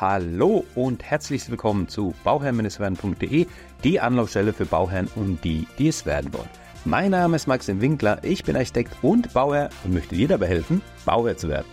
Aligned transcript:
Hallo 0.00 0.64
und 0.74 1.02
herzlich 1.04 1.50
willkommen 1.50 1.86
zu 1.86 2.14
bauherrn-werden.de, 2.24 3.46
die 3.84 4.00
Anlaufstelle 4.00 4.54
für 4.54 4.64
Bauherren 4.64 5.06
und 5.16 5.44
die, 5.44 5.66
die 5.78 5.88
es 5.88 6.06
werden 6.06 6.32
wollen. 6.32 6.48
Mein 6.86 7.10
Name 7.10 7.36
ist 7.36 7.46
Maxim 7.46 7.82
Winkler, 7.82 8.24
ich 8.24 8.42
bin 8.42 8.56
Architekt 8.56 8.96
und 9.02 9.34
Bauherr 9.34 9.68
und 9.84 9.92
möchte 9.92 10.16
dir 10.16 10.28
dabei 10.28 10.48
helfen, 10.48 10.80
Bauherr 11.04 11.36
zu 11.36 11.50
werden. 11.50 11.66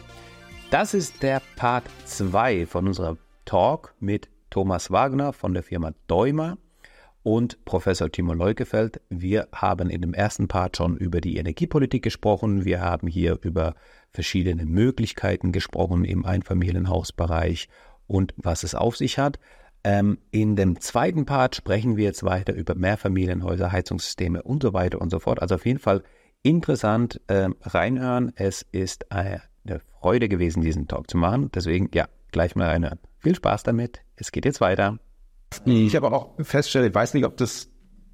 Das 0.70 0.94
ist 0.94 1.24
der 1.24 1.42
Part 1.56 1.86
2 2.06 2.66
von 2.66 2.88
unserer 2.88 3.16
Talk 3.46 3.96
mit 4.02 4.30
Thomas 4.50 4.92
Wagner 4.92 5.32
von 5.32 5.54
der 5.54 5.64
Firma 5.64 5.94
Däumer 6.08 6.58
und 7.24 7.64
Professor 7.64 8.12
Timo 8.12 8.34
Leukefeld. 8.34 9.02
Wir 9.10 9.48
haben 9.54 9.90
in 9.90 10.02
dem 10.02 10.14
ersten 10.14 10.50
Part 10.50 10.76
schon 10.76 10.98
über 10.98 11.22
die 11.22 11.38
Energiepolitik 11.38 12.04
gesprochen. 12.04 12.66
Wir 12.66 12.82
haben 12.82 13.08
hier 13.08 13.38
über 13.42 13.76
verschiedene 14.12 14.66
Möglichkeiten 14.66 15.52
gesprochen 15.52 16.04
im 16.04 16.26
Einfamilienhausbereich 16.26 17.70
und 18.10 18.34
was 18.36 18.64
es 18.64 18.76
auf 18.76 18.98
sich 18.98 19.18
hat. 19.18 19.40
Ähm, 19.84 20.18
in 20.32 20.58
dem 20.58 20.82
zweiten 20.82 21.26
Part 21.26 21.56
sprechen 21.56 21.96
wir 21.96 22.04
jetzt 22.04 22.24
weiter 22.24 22.54
über 22.54 22.76
Mehrfamilienhäuser, 22.76 23.72
Heizungssysteme 23.72 24.44
und 24.44 24.64
so 24.64 24.74
weiter 24.74 25.00
und 25.00 25.10
so 25.10 25.20
fort. 25.20 25.42
Also 25.42 25.56
auf 25.56 25.66
jeden 25.66 25.80
Fall 25.80 26.04
interessant 26.42 27.22
ähm, 27.30 27.56
reinhören. 27.62 28.34
Es 28.36 28.66
ist 28.74 29.12
eine 29.12 29.42
Freude 30.00 30.28
gewesen, 30.28 30.62
diesen 30.62 30.88
Talk 30.88 31.10
zu 31.10 31.18
machen. 31.18 31.50
Deswegen, 31.54 31.90
ja, 31.94 32.08
gleich 32.32 32.56
mal 32.56 32.68
reinhören. 32.68 33.00
Viel 33.20 33.36
Spaß 33.36 33.64
damit. 33.64 34.02
Es 34.16 34.32
geht 34.32 34.46
jetzt 34.46 34.60
weiter. 34.60 35.00
Ich 35.66 35.96
habe 35.96 36.12
auch 36.12 36.36
festgestellt, 36.42 36.90
ich 36.90 36.96
weiß 36.96 37.14
nicht, 37.14 37.26
ob 37.26 37.38
das 37.38 37.70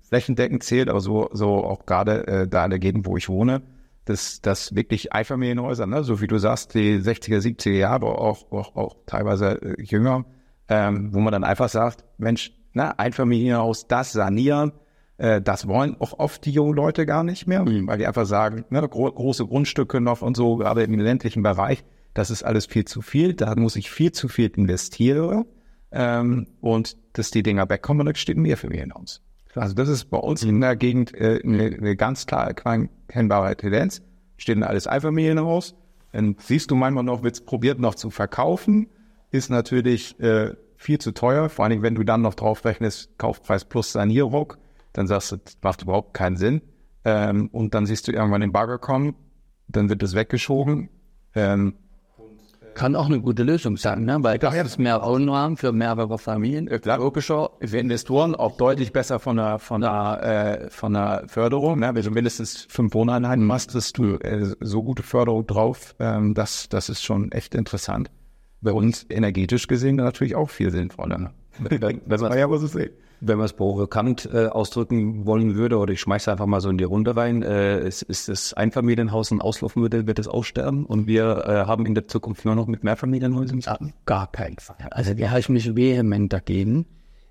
flächendeckend 0.07 0.63
zählt, 0.63 0.89
aber 0.89 1.01
so, 1.01 1.29
so 1.33 1.63
auch 1.63 1.85
gerade 1.85 2.27
äh, 2.27 2.47
da 2.47 2.63
in 2.65 2.69
der 2.69 2.79
Gegend, 2.79 3.05
wo 3.05 3.17
ich 3.17 3.27
wohne, 3.27 3.61
dass 4.05 4.41
das 4.41 4.75
wirklich 4.75 5.13
Einfamilienhäuser, 5.13 5.87
ne, 5.87 6.03
so 6.03 6.21
wie 6.21 6.27
du 6.27 6.37
sagst, 6.37 6.73
die 6.75 6.99
60er, 6.99 7.39
70er 7.39 7.71
Jahre, 7.71 8.05
auch, 8.05 8.51
auch, 8.51 8.75
auch 8.75 8.95
teilweise 9.05 9.61
äh, 9.61 9.81
jünger, 9.81 10.25
ähm, 10.69 11.13
wo 11.13 11.19
man 11.19 11.31
dann 11.33 11.43
einfach 11.43 11.69
sagt, 11.69 12.05
Mensch, 12.17 12.51
ne, 12.73 12.97
Einfamilienhaus, 12.97 13.87
das 13.87 14.11
sanieren, 14.11 14.73
äh, 15.17 15.41
das 15.41 15.67
wollen 15.67 15.97
auch 15.99 16.19
oft 16.19 16.45
die 16.45 16.51
jungen 16.51 16.75
Leute 16.75 17.05
gar 17.05 17.23
nicht 17.23 17.47
mehr, 17.47 17.63
mhm. 17.63 17.87
weil 17.87 17.97
die 17.97 18.07
einfach 18.07 18.25
sagen, 18.25 18.65
ne, 18.69 18.87
gro 18.87 19.11
große 19.11 19.45
Grundstücke 19.45 19.99
noch 20.01 20.21
und 20.21 20.37
so, 20.37 20.57
gerade 20.57 20.83
im 20.83 20.99
ländlichen 20.99 21.41
Bereich, 21.41 21.83
das 22.13 22.29
ist 22.29 22.43
alles 22.43 22.67
viel 22.67 22.85
zu 22.85 23.01
viel, 23.01 23.33
da 23.33 23.55
muss 23.55 23.75
ich 23.75 23.89
viel 23.89 24.11
zu 24.11 24.27
viel 24.27 24.51
investieren 24.55 25.45
ähm, 25.91 26.47
und 26.61 26.97
dass 27.13 27.31
die 27.31 27.43
Dinger 27.43 27.69
wegkommen, 27.69 28.05
dann 28.05 28.15
steht 28.15 28.37
mehr 28.37 28.57
für 28.57 28.67
mich 28.67 28.81
hinaus. 28.81 29.21
Also 29.55 29.73
das 29.73 29.89
ist 29.89 30.05
bei 30.05 30.17
uns 30.17 30.43
in 30.43 30.61
der 30.61 30.75
Gegend 30.75 31.13
äh, 31.13 31.39
eine, 31.43 31.65
eine 31.65 31.95
ganz 31.95 32.25
klar 32.25 32.47
erkennbare 32.47 33.55
Tendenz. 33.55 34.01
Steht 34.37 34.61
alles 34.61 34.87
Einfamilienhaus. 34.87 35.75
Dann 36.11 36.35
siehst 36.39 36.71
du 36.71 36.75
manchmal 36.75 37.03
noch, 37.03 37.23
wird 37.23 37.45
probiert 37.45 37.79
noch 37.79 37.95
zu 37.95 38.09
verkaufen, 38.09 38.87
ist 39.31 39.49
natürlich 39.49 40.17
äh, 40.19 40.55
viel 40.77 40.97
zu 40.97 41.11
teuer. 41.11 41.49
Vor 41.49 41.65
allem, 41.65 41.81
wenn 41.81 41.95
du 41.95 42.03
dann 42.03 42.21
noch 42.21 42.35
drauf 42.35 42.63
rechnest, 42.63 43.17
Kaufpreis 43.17 43.65
plus 43.65 43.91
Sanierung, 43.91 44.53
dann 44.93 45.07
sagst 45.07 45.31
du, 45.33 45.37
das 45.37 45.57
macht 45.61 45.81
überhaupt 45.81 46.13
keinen 46.13 46.37
Sinn. 46.37 46.61
Ähm, 47.03 47.49
und 47.51 47.73
dann 47.73 47.85
siehst 47.85 48.07
du 48.07 48.13
irgendwann 48.13 48.41
den 48.41 48.53
Bagger 48.53 48.77
kommen, 48.77 49.15
dann 49.67 49.89
wird 49.89 50.01
es 50.03 50.15
weggeschoben. 50.15 50.89
Ähm, 51.33 51.75
kann 52.75 52.95
auch 52.95 53.07
eine 53.07 53.21
gute 53.21 53.43
Lösung 53.43 53.77
sein, 53.77 54.05
ne? 54.05 54.17
weil 54.21 54.37
das 54.37 54.53
ist 54.53 54.77
mehr 54.77 55.01
Wohnraum 55.01 55.57
für 55.57 55.71
mehrere 55.71 56.19
Familien. 56.19 56.67
Klar, 56.81 56.99
logischer, 56.99 57.51
für 57.61 57.77
Investoren 57.77 58.35
auch 58.35 58.57
deutlich 58.57 58.93
besser 58.93 59.19
von 59.19 59.37
der, 59.37 59.59
von 59.59 59.81
der, 59.81 60.67
äh, 60.67 60.69
von 60.69 60.93
der 60.93 61.23
Förderung. 61.27 61.79
Ne? 61.79 61.95
Wenn 61.95 62.03
du 62.03 62.11
mindestens 62.11 62.67
fünf 62.69 62.93
Wohneinheiten 62.93 63.45
machst, 63.45 63.73
hast 63.73 63.97
du 63.97 64.15
äh, 64.17 64.45
so 64.59 64.83
gute 64.83 65.01
Förderung 65.01 65.47
drauf. 65.47 65.95
Ähm, 65.99 66.33
das, 66.33 66.69
das 66.69 66.89
ist 66.89 67.03
schon 67.03 67.31
echt 67.31 67.55
interessant. 67.55 68.11
Bei 68.61 68.71
uns 68.71 69.05
energetisch 69.09 69.67
gesehen 69.67 69.95
natürlich 69.95 70.35
auch 70.35 70.49
viel 70.49 70.71
sinnvoller. 70.71 71.17
Ne? 71.17 71.31
das 72.05 72.21
war 72.21 72.37
ja, 72.37 72.49
was 72.49 72.61
es 72.61 72.75
ist 72.75 72.91
wenn 73.21 73.37
man 73.37 73.45
es 73.45 73.53
provokant 73.53 74.29
äh, 74.31 74.47
ausdrücken 74.47 75.25
wollen 75.25 75.55
würde, 75.55 75.77
oder 75.77 75.93
ich 75.93 76.01
schmeiße 76.01 76.31
einfach 76.31 76.45
mal 76.45 76.61
so 76.61 76.69
in 76.69 76.77
die 76.77 76.83
Runde 76.83 77.15
rein, 77.15 77.43
äh, 77.43 77.85
ist, 77.85 78.01
ist 78.03 78.29
das 78.29 78.53
Einfamilienhaus 78.53 79.31
ein 79.31 79.41
Auslaufmodell, 79.41 80.07
wird 80.07 80.19
es 80.19 80.27
aussterben 80.27 80.85
und 80.85 81.07
wir 81.07 81.45
äh, 81.45 81.51
haben 81.65 81.85
in 81.85 81.95
der 81.95 82.07
Zukunft 82.07 82.45
nur 82.45 82.55
noch 82.55 82.67
mit 82.67 82.83
Mehrfamilienhäusern 82.83 83.61
zu 83.61 83.73
tun? 83.73 83.93
Gar 84.05 84.31
keinen 84.31 84.57
Fall. 84.57 84.77
Also 84.91 85.13
da 85.13 85.29
habe 85.29 85.39
ich 85.39 85.49
mich 85.49 85.75
vehement 85.75 86.31
dagegen. 86.31 86.85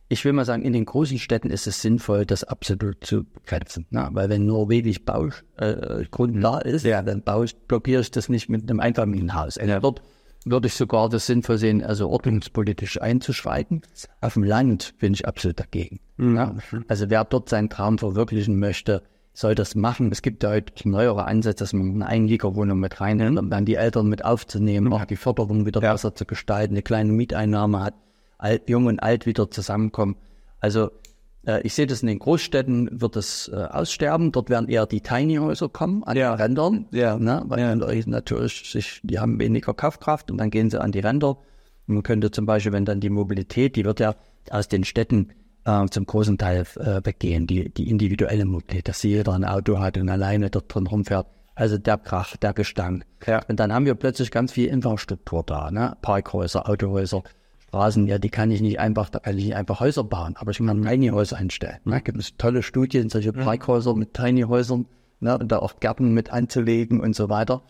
Ich 0.08 0.24
will 0.24 0.32
mal 0.32 0.44
sagen, 0.44 0.62
in 0.62 0.74
den 0.74 0.84
großen 0.84 1.18
Städten 1.18 1.50
ist 1.50 1.66
es 1.66 1.80
sinnvoll, 1.80 2.26
das 2.26 2.44
absolut 2.44 3.04
zu 3.04 3.24
begrenzen. 3.24 3.86
Ne? 3.90 4.08
Weil 4.12 4.28
wenn 4.28 4.44
nur 4.44 4.68
wenig 4.68 5.04
Baugrund 5.06 6.36
äh, 6.36 6.40
da 6.40 6.58
ist, 6.58 6.84
ja. 6.84 7.02
dann 7.02 7.22
baust, 7.22 7.66
blockiere 7.68 8.02
ich 8.02 8.10
das 8.10 8.28
nicht 8.28 8.48
mit 8.48 8.68
einem 8.68 8.80
Einfamilienhaus. 8.80 9.56
Ja. 9.56 9.80
Dort 9.80 10.02
würde 10.44 10.68
ich 10.68 10.74
sogar 10.74 11.08
das 11.08 11.26
sinnvoll 11.26 11.58
sehen, 11.58 11.82
also 11.82 12.08
ordnungspolitisch 12.08 13.00
einzuschreiten. 13.00 13.82
Auf 14.20 14.34
dem 14.34 14.44
Land 14.44 14.98
bin 14.98 15.14
ich 15.14 15.26
absolut 15.26 15.58
dagegen. 15.58 16.00
Mhm. 16.16 16.36
Ja? 16.36 16.54
Also 16.88 17.10
wer 17.10 17.24
dort 17.24 17.48
seinen 17.48 17.70
Traum 17.70 17.98
verwirklichen 17.98 18.58
möchte, 18.58 19.02
soll 19.32 19.54
das 19.54 19.74
machen. 19.74 20.12
Es 20.12 20.22
gibt 20.22 20.42
ja 20.44 20.50
heute 20.50 20.88
neuere 20.88 21.24
Ansätze, 21.24 21.64
dass 21.64 21.72
man 21.72 21.90
eine 21.90 22.06
Einliegerwohnung 22.06 22.78
mit 22.78 23.00
reinhält, 23.00 23.36
um 23.36 23.50
dann 23.50 23.64
die 23.64 23.74
Eltern 23.74 24.08
mit 24.08 24.24
aufzunehmen, 24.24 24.92
auch 24.92 25.04
die 25.04 25.16
Förderung 25.16 25.66
wieder 25.66 25.82
ja. 25.82 25.92
besser 25.92 26.14
zu 26.14 26.24
gestalten, 26.24 26.74
eine 26.74 26.82
kleine 26.82 27.12
Mieteinnahme 27.12 27.82
hat, 27.82 27.94
alt, 28.38 28.68
jung 28.68 28.86
und 28.86 29.00
alt 29.00 29.26
wieder 29.26 29.50
zusammenkommen. 29.50 30.16
Also 30.60 30.90
ich 31.62 31.74
sehe 31.74 31.86
das 31.86 32.02
in 32.02 32.08
den 32.08 32.18
Großstädten 32.18 33.00
wird 33.00 33.16
es 33.16 33.48
äh, 33.48 33.56
aussterben. 33.56 34.32
Dort 34.32 34.50
werden 34.50 34.68
eher 34.68 34.86
die 34.86 35.00
Tiny 35.00 35.36
Häuser 35.36 35.68
kommen 35.68 36.02
an 36.04 36.16
ja. 36.16 36.34
den 36.34 36.40
Rändern, 36.40 36.86
ja. 36.90 37.18
ne? 37.18 37.42
weil 37.46 37.60
ja. 37.60 37.74
natürlich 38.06 38.70
sich, 38.70 39.00
die 39.02 39.18
haben 39.18 39.38
weniger 39.38 39.74
Kaufkraft 39.74 40.30
und 40.30 40.38
dann 40.38 40.50
gehen 40.50 40.70
sie 40.70 40.80
an 40.80 40.92
die 40.92 41.00
Ränder. 41.00 41.38
Man 41.86 42.02
könnte 42.02 42.30
zum 42.30 42.46
Beispiel, 42.46 42.72
wenn 42.72 42.84
dann 42.84 43.00
die 43.00 43.10
Mobilität, 43.10 43.76
die 43.76 43.84
wird 43.84 44.00
ja 44.00 44.14
aus 44.50 44.68
den 44.68 44.84
Städten 44.84 45.32
äh, 45.64 45.86
zum 45.86 46.06
großen 46.06 46.38
Teil 46.38 46.64
äh, 46.76 47.00
weggehen, 47.04 47.46
die, 47.46 47.68
die 47.68 47.90
individuelle 47.90 48.44
Mobilität, 48.44 48.88
dass 48.88 49.02
jeder 49.02 49.32
ein 49.32 49.44
Auto 49.44 49.78
hat 49.78 49.98
und 49.98 50.08
alleine 50.08 50.50
dort 50.50 50.74
drin 50.74 50.86
rumfährt. 50.86 51.26
Also 51.54 51.78
der 51.78 51.98
Krach, 51.98 52.36
der 52.36 52.52
Gestank. 52.52 53.04
Ja. 53.26 53.40
Und 53.46 53.60
dann 53.60 53.72
haben 53.72 53.86
wir 53.86 53.94
plötzlich 53.94 54.30
ganz 54.30 54.52
viel 54.52 54.68
Infrastruktur 54.68 55.44
da, 55.44 55.70
ne? 55.70 55.96
Parkhäuser, 56.02 56.68
Autohäuser. 56.68 57.22
Straßen, 57.74 58.06
ja, 58.06 58.18
die 58.18 58.28
kann 58.28 58.52
ich 58.52 58.60
nicht 58.60 58.78
einfach, 58.78 59.10
da 59.10 59.18
kann 59.18 59.36
ich 59.36 59.46
nicht 59.46 59.56
einfach 59.56 59.80
Häuser 59.80 60.04
bauen, 60.04 60.36
aber 60.36 60.52
ich 60.52 60.58
kann 60.58 60.82
Tiny 60.84 61.08
Häuser 61.08 61.38
einstellen. 61.38 61.78
Da 61.84 61.90
ne? 61.90 62.00
gibt 62.02 62.18
es 62.18 62.36
tolle 62.36 62.62
Studien, 62.62 63.10
solche 63.10 63.32
Parkhäuser 63.32 63.96
mit 63.96 64.14
Tiny 64.14 64.42
Häusern, 64.42 64.86
ne, 65.18 65.36
und 65.36 65.50
da 65.50 65.58
auch 65.58 65.80
Gärten 65.80 66.14
mit 66.14 66.32
anzulegen 66.32 67.00
und 67.00 67.16
so 67.16 67.28
weiter. 67.28 67.62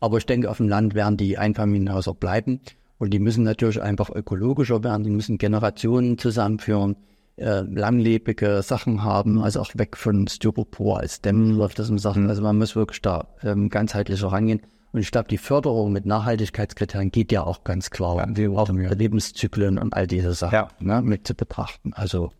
Aber 0.00 0.16
ich 0.16 0.24
denke, 0.24 0.50
auf 0.50 0.56
dem 0.56 0.68
Land 0.68 0.94
werden 0.94 1.18
die 1.18 1.36
Einfamilienhäuser 1.36 2.14
bleiben 2.14 2.60
und 2.96 3.12
die 3.12 3.18
müssen 3.18 3.44
natürlich 3.44 3.82
einfach 3.82 4.08
ökologischer 4.08 4.82
werden, 4.82 5.04
die 5.04 5.10
müssen 5.10 5.36
Generationen 5.36 6.16
zusammenführen, 6.16 6.96
äh, 7.36 7.60
langlebige 7.60 8.62
Sachen 8.62 9.04
haben, 9.04 9.42
also 9.42 9.60
auch 9.60 9.72
weg 9.74 9.98
von 9.98 10.28
Styropor 10.28 11.00
als 11.00 11.20
Dämmen 11.20 11.58
läuft 11.58 11.78
das 11.78 11.90
um 11.90 11.98
Sachen. 11.98 12.30
Also 12.30 12.40
man 12.40 12.56
muss 12.56 12.74
wirklich 12.74 13.02
da 13.02 13.28
ähm, 13.42 13.68
ganzheitlicher 13.68 14.28
rangehen. 14.28 14.62
Und 14.92 15.00
ich 15.00 15.10
glaube, 15.10 15.28
die 15.28 15.38
Förderung 15.38 15.90
mit 15.92 16.04
Nachhaltigkeitskriterien 16.04 17.10
geht 17.10 17.32
ja 17.32 17.42
auch 17.42 17.64
ganz 17.64 17.90
klar, 17.90 18.16
ja, 18.18 18.36
wir 18.36 18.50
auch 18.52 18.68
ja. 18.68 18.92
Lebenszyklen 18.92 19.78
und 19.78 19.94
all 19.94 20.06
diese 20.06 20.34
Sachen 20.34 20.54
ja. 20.54 20.68
ne, 20.80 21.00
mit 21.00 21.26
zu 21.26 21.34
betrachten. 21.34 21.94
Also 21.94 22.32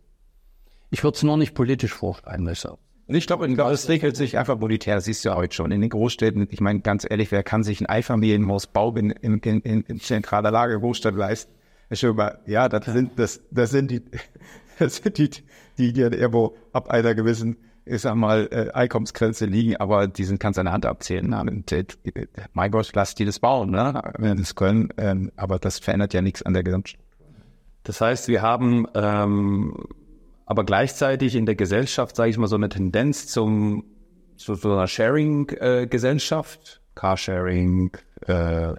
ich 0.91 1.03
würde 1.03 1.17
es 1.17 1.23
nur 1.23 1.39
nicht 1.39 1.55
politisch 1.55 1.95
vorschreiben 1.95 2.45
müssen. 2.45 2.73
Ich 3.09 3.27
glaube, 3.27 3.47
es 3.47 3.89
regelt 3.89 4.17
sich 4.17 4.39
einfach 4.39 4.59
monetär, 4.59 4.97
das 4.97 5.07
siehst 5.07 5.25
du 5.25 5.31
ja 5.31 5.37
heute 5.37 5.55
schon. 5.55 5.71
In 5.73 5.81
den 5.81 5.91
Großstädten, 5.91 6.47
ich 6.51 6.61
meine, 6.61 6.81
ganz 6.81 7.07
ehrlich, 7.09 7.33
wer 7.33 7.43
kann 7.43 7.65
sich 7.65 7.81
ein 7.81 7.87
Einfamilienhausbau 7.87 8.95
in, 8.97 9.11
in, 9.11 9.39
in, 9.39 9.83
in 9.83 10.01
zentraler 10.01 10.51
Lage 10.51 10.79
Großstadt 10.79 11.15
leisten? 11.15 11.53
Ja, 12.47 12.69
das 12.69 12.87
sind, 12.87 13.19
das, 13.19 13.41
das 13.51 13.71
sind 13.71 13.91
die, 13.91 14.03
das 14.79 14.97
sind 14.97 15.19
die, 15.19 15.31
die, 15.79 15.93
die 15.93 16.01
irgendwo 16.01 16.57
ab 16.73 16.91
einer 16.91 17.15
gewissen 17.15 17.57
ich 17.84 18.03
sag 18.03 18.15
mal, 18.15 18.48
äh, 18.50 18.70
Einkommensgrenze 18.72 19.47
liegen, 19.47 19.76
aber 19.76 20.06
die 20.06 20.25
sind 20.25 20.38
kannst 20.38 20.59
eine 20.59 20.72
Hand 20.72 20.87
abzählen. 20.87 21.28
Ne? 21.28 21.41
Und, 21.41 21.72
äh, 21.72 21.84
mein 22.53 22.70
Gott, 22.70 22.91
lass 22.94 23.15
die 23.15 23.25
das 23.25 23.38
bauen, 23.38 23.70
ne? 23.70 24.12
wenn 24.19 24.37
das 24.37 24.54
können, 24.54 24.91
ähm, 24.97 25.33
aber 25.36 25.59
das 25.59 25.78
verändert 25.78 26.15
ja 26.15 26.22
nichts 26.22 26.42
an 26.42 26.53
der 26.54 26.62
Gesamtstruktur. 26.62 27.07
Das 27.84 28.01
heißt, 28.01 28.28
wir 28.28 28.42
haben 28.42 28.86
ähm, 28.95 29.77
aber 30.47 30.65
gleichzeitig 30.65 31.34
in 31.34 31.47
der 31.47 31.54
Gesellschaft, 31.54 32.15
sage 32.15 32.30
ich 32.30 32.39
mal, 32.39 32.47
so 32.47 32.57
eine 32.57 32.68
Tendenz 32.68 33.27
zum 33.27 33.84
zu 34.36 34.54
so 34.54 34.72
einer 34.72 34.86
Sharing-Gesellschaft, 34.86 36.60
äh, 36.60 36.98
Carsharing, 36.98 37.97
äh, 38.27 38.74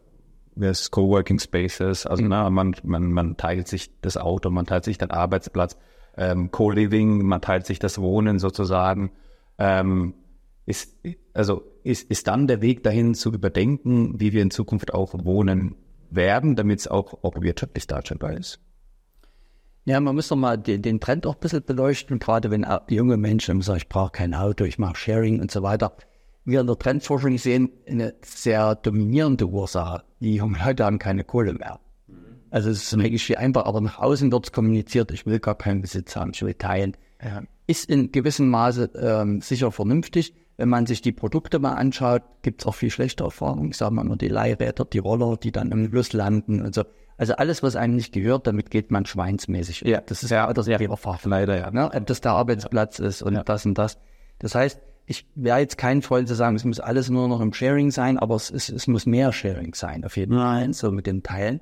das 0.55 0.91
Coworking 0.91 1.39
Spaces, 1.39 2.05
also 2.05 2.21
mhm. 2.21 2.29
na, 2.29 2.49
man, 2.49 2.75
man, 2.83 3.11
man 3.11 3.37
teilt 3.37 3.67
sich 3.67 3.89
das 4.01 4.17
Auto, 4.17 4.49
man 4.49 4.65
teilt 4.65 4.83
sich 4.83 4.97
den 4.97 5.11
Arbeitsplatz 5.11 5.77
ähm, 6.17 6.51
Co-Living, 6.51 7.23
man 7.23 7.41
teilt 7.41 7.65
sich 7.65 7.79
das 7.79 7.99
Wohnen 7.99 8.39
sozusagen. 8.39 9.11
Ähm, 9.57 10.13
ist, 10.65 10.95
also 11.33 11.63
ist, 11.83 12.09
ist 12.09 12.27
dann 12.27 12.47
der 12.47 12.61
Weg 12.61 12.83
dahin 12.83 13.15
zu 13.15 13.33
überdenken, 13.33 14.19
wie 14.19 14.33
wir 14.33 14.41
in 14.41 14.51
Zukunft 14.51 14.93
auch 14.93 15.13
wohnen 15.25 15.75
werden, 16.09 16.55
damit 16.55 16.79
es 16.79 16.87
auch, 16.87 17.23
auch 17.23 17.41
wirtschaftlich 17.41 17.87
darstellbar 17.87 18.33
ist? 18.33 18.59
Ja, 19.85 19.99
man 19.99 20.15
muss 20.15 20.29
doch 20.29 20.37
mal 20.37 20.57
den, 20.57 20.81
den 20.81 21.01
Trend 21.01 21.27
auch 21.27 21.35
ein 21.35 21.39
bisschen 21.41 21.63
beleuchten, 21.63 22.19
gerade 22.19 22.49
wenn 22.51 22.65
junge 22.89 23.17
Menschen 23.17 23.61
sagen, 23.61 23.77
ich 23.77 23.89
brauche 23.89 24.11
kein 24.11 24.33
Auto, 24.33 24.63
ich 24.63 24.79
mache 24.79 24.95
Sharing 24.95 25.41
und 25.41 25.51
so 25.51 25.61
weiter. 25.61 25.97
Wir 26.45 26.61
in 26.61 26.67
der 26.67 26.77
Trendforschung 26.77 27.37
sehen 27.37 27.69
eine 27.87 28.13
sehr 28.21 28.75
dominierende 28.75 29.47
Ursache. 29.47 30.03
Die 30.19 30.35
jungen 30.35 30.57
Leute 30.63 30.85
haben 30.85 30.99
keine 30.99 31.23
Kohle 31.25 31.53
mehr. 31.53 31.79
Also 32.53 32.69
es 32.69 32.83
ist 32.83 32.93
eigentlich 32.93 33.23
viel 33.25 33.37
einfach, 33.37 33.65
aber 33.65 33.81
nach 33.81 33.97
außen 33.97 34.31
wird 34.31 34.45
es 34.45 34.51
kommuniziert, 34.51 35.09
ich 35.11 35.25
will 35.25 35.39
gar 35.39 35.57
keinen 35.57 35.81
Besitz 35.81 36.15
haben, 36.15 36.31
ich 36.35 36.43
will 36.43 36.53
teilen. 36.53 36.95
Ja. 37.19 37.41
Ist 37.65 37.89
in 37.89 38.11
gewissem 38.11 38.47
Maße 38.49 38.91
ähm, 38.95 39.41
sicher 39.41 39.71
vernünftig. 39.71 40.35
Wenn 40.57 40.69
man 40.69 40.85
sich 40.85 41.01
die 41.01 41.11
Produkte 41.13 41.57
mal 41.57 41.73
anschaut, 41.73 42.21
gibt 42.43 42.61
es 42.61 42.67
auch 42.67 42.75
viel 42.75 42.91
schlechte 42.91 43.23
Erfahrungen. 43.23 43.71
Ich 43.71 43.77
sage 43.77 43.95
mal 43.95 44.03
nur 44.03 44.17
die 44.17 44.27
Leihräder, 44.27 44.85
die 44.85 44.99
Roller, 44.99 45.35
die 45.35 45.51
dann 45.51 45.71
im 45.71 45.89
Fluss 45.89 46.13
landen 46.13 46.61
und 46.61 46.75
so. 46.75 46.83
Also 47.17 47.33
alles, 47.37 47.63
was 47.63 47.75
einem 47.75 47.95
nicht 47.95 48.13
gehört, 48.13 48.45
damit 48.45 48.69
geht 48.69 48.91
man 48.91 49.07
schweinsmäßig. 49.07 49.81
Ja. 49.81 50.01
Das 50.01 50.21
ist 50.21 50.29
Ja. 50.29 50.53
das 50.53 50.67
Ja. 50.67 50.79
Erfahrung. 50.79 51.31
Leider, 51.31 51.57
ja. 51.57 51.71
Ne? 51.71 51.89
Ob 51.91 52.05
das 52.05 52.21
der 52.21 52.33
Arbeitsplatz 52.33 52.99
ist 52.99 53.23
und 53.23 53.33
Ja. 53.33 53.43
das 53.43 53.65
und 53.65 53.79
das. 53.79 53.97
Das 54.37 54.53
heißt, 54.53 54.79
ich 55.07 55.25
wäre 55.33 55.57
jetzt 55.57 55.79
kein 55.79 56.03
Freund 56.03 56.27
zu 56.27 56.35
sagen, 56.35 56.55
es 56.55 56.65
muss 56.65 56.79
alles 56.79 57.09
nur 57.09 57.27
noch 57.27 57.41
im 57.41 57.51
Sharing 57.51 57.89
sein, 57.89 58.19
aber 58.19 58.35
es, 58.35 58.51
ist, 58.51 58.69
es 58.69 58.85
muss 58.85 59.07
mehr 59.07 59.33
Sharing 59.33 59.73
sein, 59.73 60.05
auf 60.05 60.17
jeden 60.17 60.37
Fall, 60.37 60.71
so 60.73 60.91
mit 60.91 61.07
den 61.07 61.23
Teilen. 61.23 61.61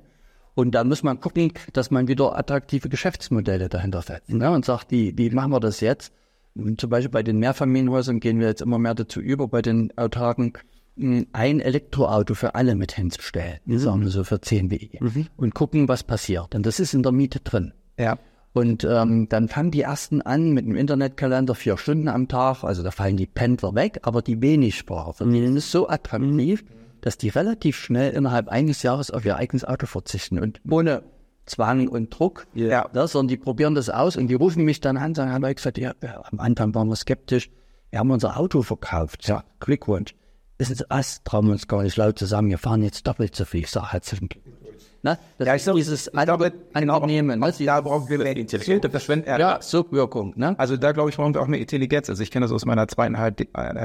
Und 0.54 0.72
da 0.74 0.84
muss 0.84 1.02
man 1.02 1.20
gucken, 1.20 1.52
dass 1.72 1.90
man 1.90 2.08
wieder 2.08 2.36
attraktive 2.36 2.88
Geschäftsmodelle 2.88 3.68
dahinter 3.68 4.02
setzt. 4.02 4.30
Ne? 4.30 4.50
Und 4.50 4.64
sagt, 4.64 4.90
wie, 4.90 5.16
wie 5.16 5.30
machen 5.30 5.52
wir 5.52 5.60
das 5.60 5.80
jetzt? 5.80 6.12
Und 6.54 6.80
zum 6.80 6.90
Beispiel 6.90 7.10
bei 7.10 7.22
den 7.22 7.38
Mehrfamilienhäusern 7.38 8.20
gehen 8.20 8.38
wir 8.38 8.48
jetzt 8.48 8.60
immer 8.60 8.78
mehr 8.78 8.94
dazu 8.94 9.20
über, 9.20 9.48
bei 9.48 9.62
den 9.62 9.96
Autarken 9.96 10.52
mh, 10.96 11.24
ein 11.32 11.60
Elektroauto 11.60 12.34
für 12.34 12.54
alle 12.54 12.74
mit 12.74 12.92
hinzustellen, 12.92 13.60
sagen 13.66 14.02
wir 14.02 14.10
so 14.10 14.24
für 14.24 14.40
10 14.40 14.70
WE. 14.70 14.98
Und 15.36 15.54
gucken, 15.54 15.88
was 15.88 16.02
passiert. 16.02 16.52
Denn 16.52 16.62
das 16.62 16.80
ist 16.80 16.92
in 16.92 17.02
der 17.02 17.12
Miete 17.12 17.40
drin. 17.40 17.72
Ja. 17.98 18.18
Und 18.52 18.84
ähm, 18.84 19.30
dann 19.30 19.48
fangen 19.48 19.70
die 19.70 19.80
ersten 19.80 20.20
an 20.20 20.52
mit 20.52 20.66
dem 20.66 20.76
Internetkalender 20.76 21.54
vier 21.54 21.78
Stunden 21.78 22.08
am 22.08 22.28
Tag. 22.28 22.64
Also 22.64 22.82
da 22.82 22.90
fallen 22.90 23.16
die 23.16 23.26
Pendler 23.26 23.74
weg, 23.74 24.00
aber 24.02 24.20
die 24.20 24.42
wenig 24.42 24.76
Sparer, 24.76 25.14
für 25.14 25.24
denen 25.24 25.56
ist 25.56 25.70
so 25.70 25.88
attraktiv, 25.88 26.62
dass 27.02 27.18
die 27.18 27.28
relativ 27.28 27.76
schnell 27.76 28.12
innerhalb 28.12 28.48
eines 28.48 28.82
Jahres 28.82 29.10
auf 29.10 29.26
ihr 29.26 29.36
eigenes 29.36 29.64
Auto 29.64 29.86
verzichten 29.86 30.38
und 30.38 30.60
ohne 30.70 31.02
Zwang 31.44 31.88
und 31.88 32.16
Druck. 32.16 32.46
Ja. 32.54 32.88
Ne, 32.94 33.06
sondern 33.06 33.28
die 33.28 33.36
probieren 33.36 33.74
das 33.74 33.90
aus 33.90 34.16
und 34.16 34.28
die 34.28 34.34
rufen 34.34 34.64
mich 34.64 34.80
dann 34.80 34.96
an, 34.96 35.14
sagen, 35.14 35.32
haben 35.32 35.42
wir 35.42 35.52
gesagt, 35.52 35.76
ja, 35.76 35.92
am 36.00 36.40
Anfang 36.40 36.74
waren 36.74 36.88
wir 36.88 36.96
skeptisch. 36.96 37.50
Wir 37.90 37.98
haben 37.98 38.10
unser 38.10 38.38
Auto 38.38 38.62
verkauft. 38.62 39.26
Ja, 39.28 39.44
Glückwunsch. 39.60 40.14
Das 40.58 40.70
ist 40.70 40.86
das, 40.88 41.22
trauen 41.24 41.46
wir 41.46 41.52
uns 41.52 41.66
gar 41.66 41.82
nicht 41.82 41.96
laut 41.96 42.18
zu 42.18 42.24
sagen, 42.24 42.48
wir 42.48 42.58
fahren 42.58 42.82
jetzt 42.82 43.06
doppelt 43.06 43.34
so 43.34 43.44
viel. 43.44 43.62
Ich 43.62 43.70
sage 43.70 43.92
herzlichen 43.92 44.28
Glückwunsch. 44.28 44.61
Ne? 45.04 45.18
Das 45.38 45.46
Ja, 45.48 45.54
ich 45.54 45.60
ist 45.60 45.64
glaub- 45.64 45.76
dieses 45.76 46.06
ich 46.06 46.12
glaube, 46.12 46.52
genau. 46.74 47.06
Ne? 47.06 47.52
Da 47.66 47.80
brauchen 47.80 48.08
wir 48.08 48.18
mehr 48.18 48.36
Intelligenz. 48.36 48.86
Verschwenden. 48.88 49.28
Ja, 49.28 49.60
Sogwirkung, 49.60 50.32
ne? 50.36 50.54
Also 50.58 50.76
da 50.76 50.92
glaube 50.92 51.10
ich, 51.10 51.16
brauchen 51.16 51.34
wir 51.34 51.40
auch 51.40 51.46
eine 51.48 51.58
Intelligenz. 51.58 52.08
Also 52.08 52.22
ich 52.22 52.30
kenne 52.30 52.44
das 52.44 52.52
aus 52.52 52.64
meiner 52.64 52.86
zweiten 52.86 53.14
äh, 53.16 53.32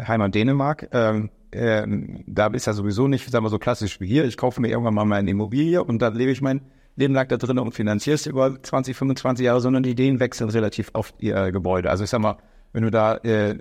Heimat 0.08 0.36
Dänemark. 0.36 0.90
Ähm, 0.92 1.30
ähm, 1.52 2.24
da 2.28 2.48
ist 2.48 2.68
ja 2.68 2.74
sowieso 2.74 3.08
nicht, 3.08 3.30
sagen 3.32 3.44
wir 3.44 3.50
so 3.50 3.58
klassisch 3.58 4.00
wie 4.00 4.08
hier. 4.08 4.26
Ich 4.26 4.38
kaufe 4.38 4.62
mir 4.62 4.68
irgendwann 4.68 4.94
mal 4.94 5.06
meine 5.06 5.30
Immobilie 5.32 5.84
und 5.84 6.02
dann 6.02 6.14
lebe 6.14 6.32
ich 6.32 6.42
mein 6.42 6.62
Leben 6.96 7.14
lang 7.14 7.28
da 7.28 7.38
drin 7.38 7.58
und 7.58 7.74
finanziere 7.74 8.16
es 8.16 8.26
über 8.28 8.62
20, 8.62 8.96
25 8.96 9.46
Jahre, 9.46 9.62
sondern 9.62 9.84
die 9.84 9.92
Ideen 9.92 10.20
wechseln 10.20 10.50
relativ 10.50 10.92
oft 10.94 11.16
ihr 11.20 11.52
Gebäude. 11.52 11.90
Also 11.90 12.04
ich 12.04 12.10
sag 12.10 12.20
mal, 12.22 12.38
wenn 12.74 12.84
du 12.84 12.92
da 12.92 13.16
äh, 13.18 13.58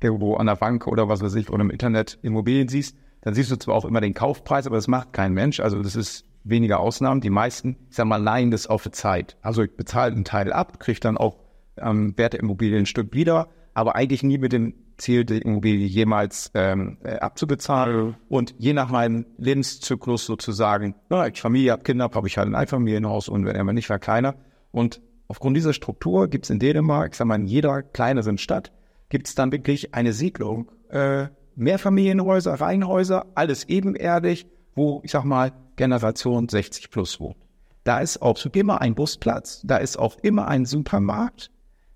irgendwo 0.00 0.36
an 0.36 0.46
der 0.46 0.56
Bank 0.56 0.86
oder 0.86 1.08
was 1.08 1.20
weiß 1.20 1.34
ich 1.34 1.50
oder 1.50 1.62
im 1.62 1.70
Internet 1.70 2.18
Immobilien 2.22 2.68
siehst, 2.68 2.96
dann 3.22 3.34
siehst 3.34 3.50
du 3.50 3.56
zwar 3.56 3.74
auch 3.74 3.84
immer 3.84 4.00
den 4.00 4.14
Kaufpreis, 4.14 4.66
aber 4.66 4.76
das 4.76 4.88
macht 4.88 5.12
kein 5.12 5.32
Mensch. 5.32 5.58
Also 5.60 5.82
das 5.82 5.96
ist 5.96 6.24
weniger 6.48 6.80
Ausnahmen. 6.80 7.20
Die 7.20 7.30
meisten, 7.30 7.76
ich 7.90 7.96
sag 7.96 8.06
mal, 8.06 8.22
leihen 8.22 8.50
das 8.50 8.66
auf 8.66 8.82
die 8.84 8.90
Zeit. 8.90 9.36
Also 9.42 9.62
ich 9.62 9.76
bezahle 9.76 10.12
einen 10.12 10.24
Teil 10.24 10.52
ab, 10.52 10.78
kriege 10.80 11.00
dann 11.00 11.16
auch 11.16 11.36
ähm, 11.76 12.16
Wert 12.16 12.32
der 12.32 12.40
Immobilie 12.40 12.78
ein 12.78 12.86
Stück 12.86 13.12
wieder, 13.12 13.48
aber 13.74 13.96
eigentlich 13.96 14.22
nie 14.22 14.38
mit 14.38 14.52
dem 14.52 14.74
Ziel, 14.96 15.24
die 15.24 15.38
Immobilie 15.38 15.86
jemals 15.86 16.50
ähm, 16.54 16.98
äh, 17.04 17.16
abzubezahlen. 17.16 18.16
Und 18.28 18.54
je 18.58 18.72
nach 18.72 18.90
meinem 18.90 19.26
Lebenszyklus 19.36 20.24
sozusagen, 20.24 20.94
na, 21.10 21.26
ich 21.26 21.40
Familie 21.40 21.72
habe 21.72 21.82
Kinder, 21.82 22.10
habe 22.14 22.26
ich 22.26 22.38
halt 22.38 22.48
ein 22.48 22.54
Einfamilienhaus 22.54 23.28
und 23.28 23.44
wenn 23.44 23.56
er 23.56 23.64
nicht 23.72 23.86
verkleinert. 23.86 24.38
Und 24.72 25.02
aufgrund 25.28 25.56
dieser 25.56 25.72
Struktur 25.72 26.28
gibt 26.28 26.46
es 26.46 26.50
in 26.50 26.58
Dänemark, 26.58 27.12
ich 27.12 27.18
sag 27.18 27.26
mal, 27.26 27.36
in 27.36 27.46
jeder 27.46 27.82
kleineren 27.82 28.38
Stadt, 28.38 28.72
gibt 29.08 29.28
es 29.28 29.34
dann 29.34 29.52
wirklich 29.52 29.94
eine 29.94 30.12
Siedlung, 30.12 30.70
äh, 30.88 31.26
Mehrfamilienhäuser, 31.56 32.54
Reihenhäuser, 32.54 33.26
alles 33.34 33.64
ebenerdig, 33.64 34.46
wo, 34.74 35.00
ich 35.04 35.10
sag 35.10 35.24
mal, 35.24 35.52
Generation 35.76 36.48
60 36.48 36.90
plus 36.90 37.20
wohnt. 37.20 37.36
Da 37.84 38.00
ist 38.00 38.20
auch 38.20 38.44
immer 38.46 38.80
ein 38.80 38.94
Busplatz, 38.94 39.62
da 39.64 39.76
ist 39.76 39.96
auch 39.96 40.16
immer 40.22 40.48
ein 40.48 40.64
Supermarkt, 40.64 41.50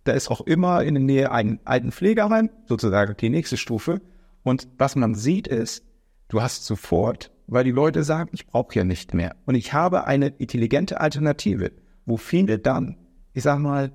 da 0.05 0.13
ist 0.13 0.31
auch 0.31 0.43
immer 0.43 0.83
in 0.83 0.95
der 0.95 1.03
Nähe 1.03 1.33
ein 1.33 1.59
alten 1.65 1.93
Pflegeheim, 1.93 2.51
sozusagen 2.67 3.17
die 3.17 3.29
nächste 3.29 3.57
Stufe. 3.57 4.01
Und 4.43 4.69
was 4.79 4.97
man 4.97 5.15
sieht 5.15 5.49
ist, 5.49 5.85
du 6.29 6.41
hast 6.41 6.65
sofort, 6.65 7.33
weil 7.47 7.65
die 7.65 7.73
Leute 7.73 8.05
sagen, 8.05 8.31
ich 8.33 8.47
brauche 8.47 8.75
ja 8.77 8.85
nicht 8.85 9.15
mehr. 9.15 9.35
Und 9.47 9.57
ich 9.57 9.73
habe 9.73 10.05
eine 10.05 10.29
intelligente 10.29 11.01
Alternative, 11.01 11.73
wo 12.07 12.17
viele 12.17 12.59
dann, 12.59 12.97
ich 13.33 13.43
sag 13.43 13.59
mal, 13.59 13.93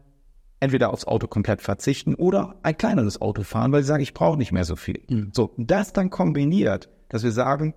entweder 0.59 0.91
aufs 0.91 1.05
Auto 1.05 1.27
komplett 1.27 1.61
verzichten 1.61 2.15
oder 2.15 2.55
ein 2.63 2.77
kleineres 2.77 3.21
Auto 3.21 3.43
fahren, 3.43 3.71
weil 3.71 3.83
sie 3.83 3.87
sagen, 3.87 4.03
ich 4.03 4.13
brauche 4.13 4.37
nicht 4.37 4.51
mehr 4.51 4.65
so 4.65 4.75
viel. 4.75 5.01
So, 5.31 5.45
und 5.55 5.71
das 5.71 5.93
dann 5.93 6.09
kombiniert, 6.09 6.89
dass 7.09 7.23
wir 7.23 7.31
sagen, 7.31 7.73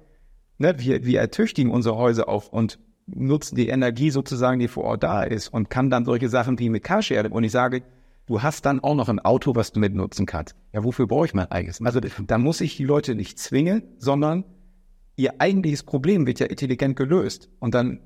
ne, 0.58 0.74
wir, 0.78 1.04
wir 1.04 1.20
ertüchtigen 1.20 1.72
unsere 1.72 1.96
Häuser 1.96 2.28
auf 2.28 2.52
und 2.52 2.78
nutzen 3.06 3.56
die 3.56 3.68
Energie 3.68 4.10
sozusagen, 4.10 4.58
die 4.58 4.68
vor 4.68 4.84
Ort 4.84 5.02
da 5.02 5.22
ist 5.22 5.48
und 5.48 5.70
kann 5.70 5.90
dann 5.90 6.04
solche 6.04 6.28
Sachen 6.28 6.58
wie 6.58 6.68
mit 6.68 6.84
Carsharing 6.84 7.32
und 7.32 7.44
ich 7.44 7.52
sage, 7.52 7.82
du 8.26 8.42
hast 8.42 8.66
dann 8.66 8.80
auch 8.80 8.94
noch 8.94 9.08
ein 9.08 9.18
Auto, 9.20 9.54
was 9.54 9.72
du 9.72 9.80
mitnutzen 9.80 10.26
kannst. 10.26 10.54
Ja, 10.72 10.84
wofür 10.84 11.06
brauche 11.06 11.24
ich 11.24 11.34
mein 11.34 11.50
eigenes? 11.50 11.80
Also 11.82 12.00
da 12.00 12.38
muss 12.38 12.60
ich 12.60 12.76
die 12.76 12.84
Leute 12.84 13.14
nicht 13.14 13.38
zwingen, 13.38 13.82
sondern 13.98 14.44
ihr 15.16 15.40
eigentliches 15.40 15.82
Problem 15.82 16.26
wird 16.26 16.38
ja 16.40 16.46
intelligent 16.46 16.96
gelöst 16.96 17.48
und 17.58 17.74
dann 17.74 18.00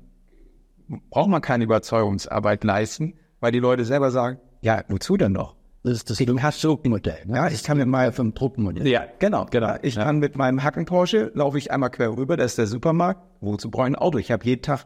braucht 1.09 1.29
man 1.29 1.41
keine 1.41 1.65
Überzeugungsarbeit 1.65 2.63
leisten, 2.63 3.15
weil 3.39 3.51
die 3.51 3.59
Leute 3.59 3.83
selber 3.85 4.11
sagen, 4.11 4.39
ja, 4.61 4.83
wozu 4.87 5.17
denn 5.17 5.33
noch? 5.33 5.55
Das 5.83 5.93
ist 5.93 6.09
das 6.09 6.61
Sogmodell. 6.61 7.25
Ne? 7.25 7.35
Ja, 7.35 7.47
ich 7.49 7.61
kann 7.63 7.77
mit 7.77 7.87
meinem 7.87 8.13
vom 8.13 8.33
Druckmodell. 8.33 8.87
ja, 8.87 9.05
genau, 9.19 9.45
genau. 9.51 9.75
Ich 9.81 9.95
kann 9.95 10.19
mit 10.19 10.37
meinem 10.37 10.63
Hacken 10.63 10.85
Porsche, 10.85 11.31
laufe 11.35 11.57
ich 11.57 11.71
einmal 11.71 11.89
quer 11.89 12.15
rüber, 12.15 12.37
das 12.37 12.51
ist 12.53 12.57
der 12.57 12.67
Supermarkt. 12.67 13.21
Wozu 13.41 13.69
brauche 13.69 13.87
ich 13.87 13.93
ein 13.93 13.95
Auto? 13.97 14.17
Ich 14.17 14.31
habe 14.31 14.45
jeden 14.45 14.61
Tag 14.61 14.85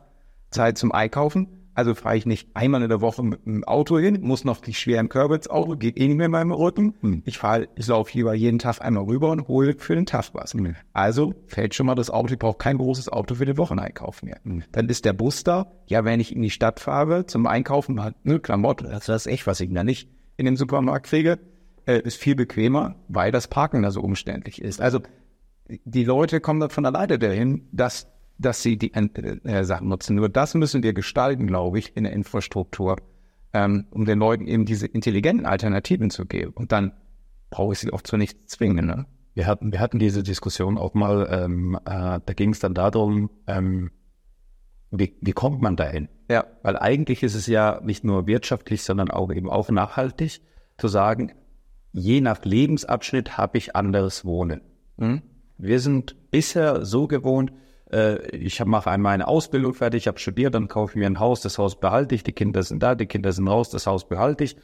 Zeit 0.50 0.78
zum 0.78 0.92
Einkaufen. 0.92 1.48
Also 1.76 1.94
fahre 1.94 2.18
ich 2.18 2.26
nicht 2.26 2.50
einmal 2.56 2.82
in 2.82 2.90
der 2.90 3.02
Woche 3.02 3.22
mit 3.22 3.46
dem 3.46 3.64
Auto 3.64 4.00
hin, 4.00 4.22
muss 4.22 4.44
noch 4.44 4.62
die 4.62 4.74
schweren 4.74 5.10
Körbe 5.10 5.36
ins 5.36 5.48
Auto, 5.48 5.76
geht 5.76 6.00
eh 6.00 6.08
nicht 6.08 6.18
mehr 6.18 6.26
in 6.26 6.32
meinem 6.32 6.52
Rücken. 6.52 7.22
Ich 7.24 7.38
fahre, 7.38 7.68
ich 7.76 7.86
laufe 7.86 8.18
lieber 8.18 8.34
jeden 8.34 8.58
Tag 8.58 8.82
einmal 8.82 9.04
rüber 9.04 9.30
und 9.30 9.48
hole 9.48 9.76
für 9.78 9.94
den 9.94 10.08
Tag 10.08 10.30
was. 10.34 10.56
Also 10.94 11.36
fällt 11.46 11.76
schon 11.76 11.86
mal 11.86 11.94
das 11.94 12.10
Auto, 12.10 12.34
ich 12.34 12.40
brauche 12.40 12.58
kein 12.58 12.80
großes 12.80 13.10
Auto 13.10 13.36
für 13.36 13.46
den 13.46 13.60
Wocheneinkauf 13.60 14.24
mehr. 14.24 14.40
Dann 14.72 14.90
ist 14.90 15.06
der 15.06 15.14
Bus 15.14 15.44
da, 15.44 15.72
ja, 15.86 16.04
wenn 16.04 16.20
ich 16.20 16.36
in 16.36 16.42
die 16.42 16.50
Stadt 16.50 16.80
fahre 16.80 17.28
zum 17.28 17.46
Einkaufen, 17.46 18.02
halt, 18.02 18.16
ne, 18.26 18.40
Klamotten, 18.40 18.90
das 18.90 19.08
ist 19.08 19.28
echt, 19.28 19.46
was 19.46 19.60
ich 19.60 19.72
da 19.72 19.84
nicht 19.84 20.10
in 20.38 20.46
den 20.46 20.56
Supermarkt 20.56 21.08
kriege, 21.08 21.40
äh, 21.86 22.00
ist 22.02 22.18
viel 22.18 22.36
bequemer, 22.36 22.96
weil 23.08 23.32
das 23.32 23.48
Parken 23.48 23.82
da 23.82 23.92
so 23.92 24.02
umständlich 24.02 24.62
ist. 24.62 24.80
Also 24.80 25.02
die 25.68 26.04
Leute 26.04 26.40
kommen 26.40 26.60
dann 26.60 26.70
von 26.70 26.86
alleine 26.86 27.20
dahin, 27.20 27.68
dass, 27.72 28.08
dass 28.38 28.62
sie 28.62 28.78
die 28.78 28.94
äh, 28.94 29.64
Sachen 29.64 29.90
nutzen. 29.90 30.16
Nur 30.16 30.30
das 30.30 30.54
müssen 30.54 30.84
wir 30.84 30.94
gestalten, 30.94 31.48
glaube 31.48 31.80
ich, 31.80 31.98
in 31.98 32.04
der 32.04 32.14
Infrastruktur, 32.14 32.98
ähm, 33.54 33.88
um 33.92 34.06
den 34.06 34.20
Leuten 34.20 34.48
eben 34.48 34.66
diese 34.66 34.88
intelligenten 34.88 35.46
Alternativen 35.46 36.10
zu 36.10 36.26
geben. 36.26 36.54
Und 36.54 36.72
dann 36.72 36.94
brauche 37.50 37.74
ich 37.74 37.80
sie 37.80 37.92
auch 37.92 38.02
zu 38.02 38.18
nichts 38.18 38.46
zwingen. 38.46 38.86
Ne? 38.86 39.06
Wir 39.34 39.48
hatten, 39.48 39.72
wir 39.72 39.80
hatten 39.80 40.00
diese 40.00 40.24
Diskussion 40.24 40.78
auch 40.78 40.94
mal, 40.94 41.28
ähm, 41.30 41.80
äh, 41.86 42.20
da 42.26 42.34
ging 42.36 42.52
es 42.52 42.60
dann 42.60 42.74
darum, 42.74 43.30
ähm, 43.48 43.92
wie, 44.92 45.18
wie 45.22 45.34
kommt 45.34 45.62
man 45.62 45.76
dahin? 45.76 46.08
Ja. 46.30 46.46
Weil 46.62 46.78
eigentlich 46.78 47.24
ist 47.24 47.36
es 47.36 47.48
ja 47.48 47.80
nicht 47.84 48.04
nur 48.04 48.28
wirtschaftlich, 48.28 48.84
sondern 48.84 49.12
auch 49.12 49.32
eben 49.32 49.50
auch 49.50 49.70
nachhaltig 49.70 50.42
zu 50.78 50.88
sagen, 50.88 51.34
je 51.94 52.22
nach 52.22 52.44
Lebensabschnitt 52.44 53.38
habe 53.38 53.58
ich 53.58 53.76
anderes 53.76 54.26
Wohnen. 54.26 54.62
Mhm. 54.98 55.22
Wir 55.58 55.80
sind 55.80 56.30
bisher 56.32 56.86
so 56.86 57.08
gewohnt, 57.08 57.52
äh, 57.92 58.28
ich 58.36 58.64
mache 58.64 58.92
einmal 58.92 59.14
eine 59.14 59.28
Ausbildung 59.28 59.74
fertig, 59.74 60.04
ich 60.04 60.08
habe 60.08 60.20
studiert, 60.20 60.54
dann 60.54 60.68
kaufe 60.68 60.94
ich 60.94 60.96
mir 60.98 61.08
ein 61.08 61.20
Haus, 61.20 61.42
das 61.42 61.58
Haus 61.58 61.80
behalte 61.80 62.16
ich, 62.16 62.24
die 62.24 62.34
Kinder 62.34 62.62
sind 62.64 62.84
da, 62.84 62.96
die 62.96 63.06
Kinder 63.08 63.32
sind 63.32 63.48
raus, 63.48 63.70
das 63.70 63.88
Haus 63.88 64.08
behalte 64.08 64.44
ich, 64.44 64.56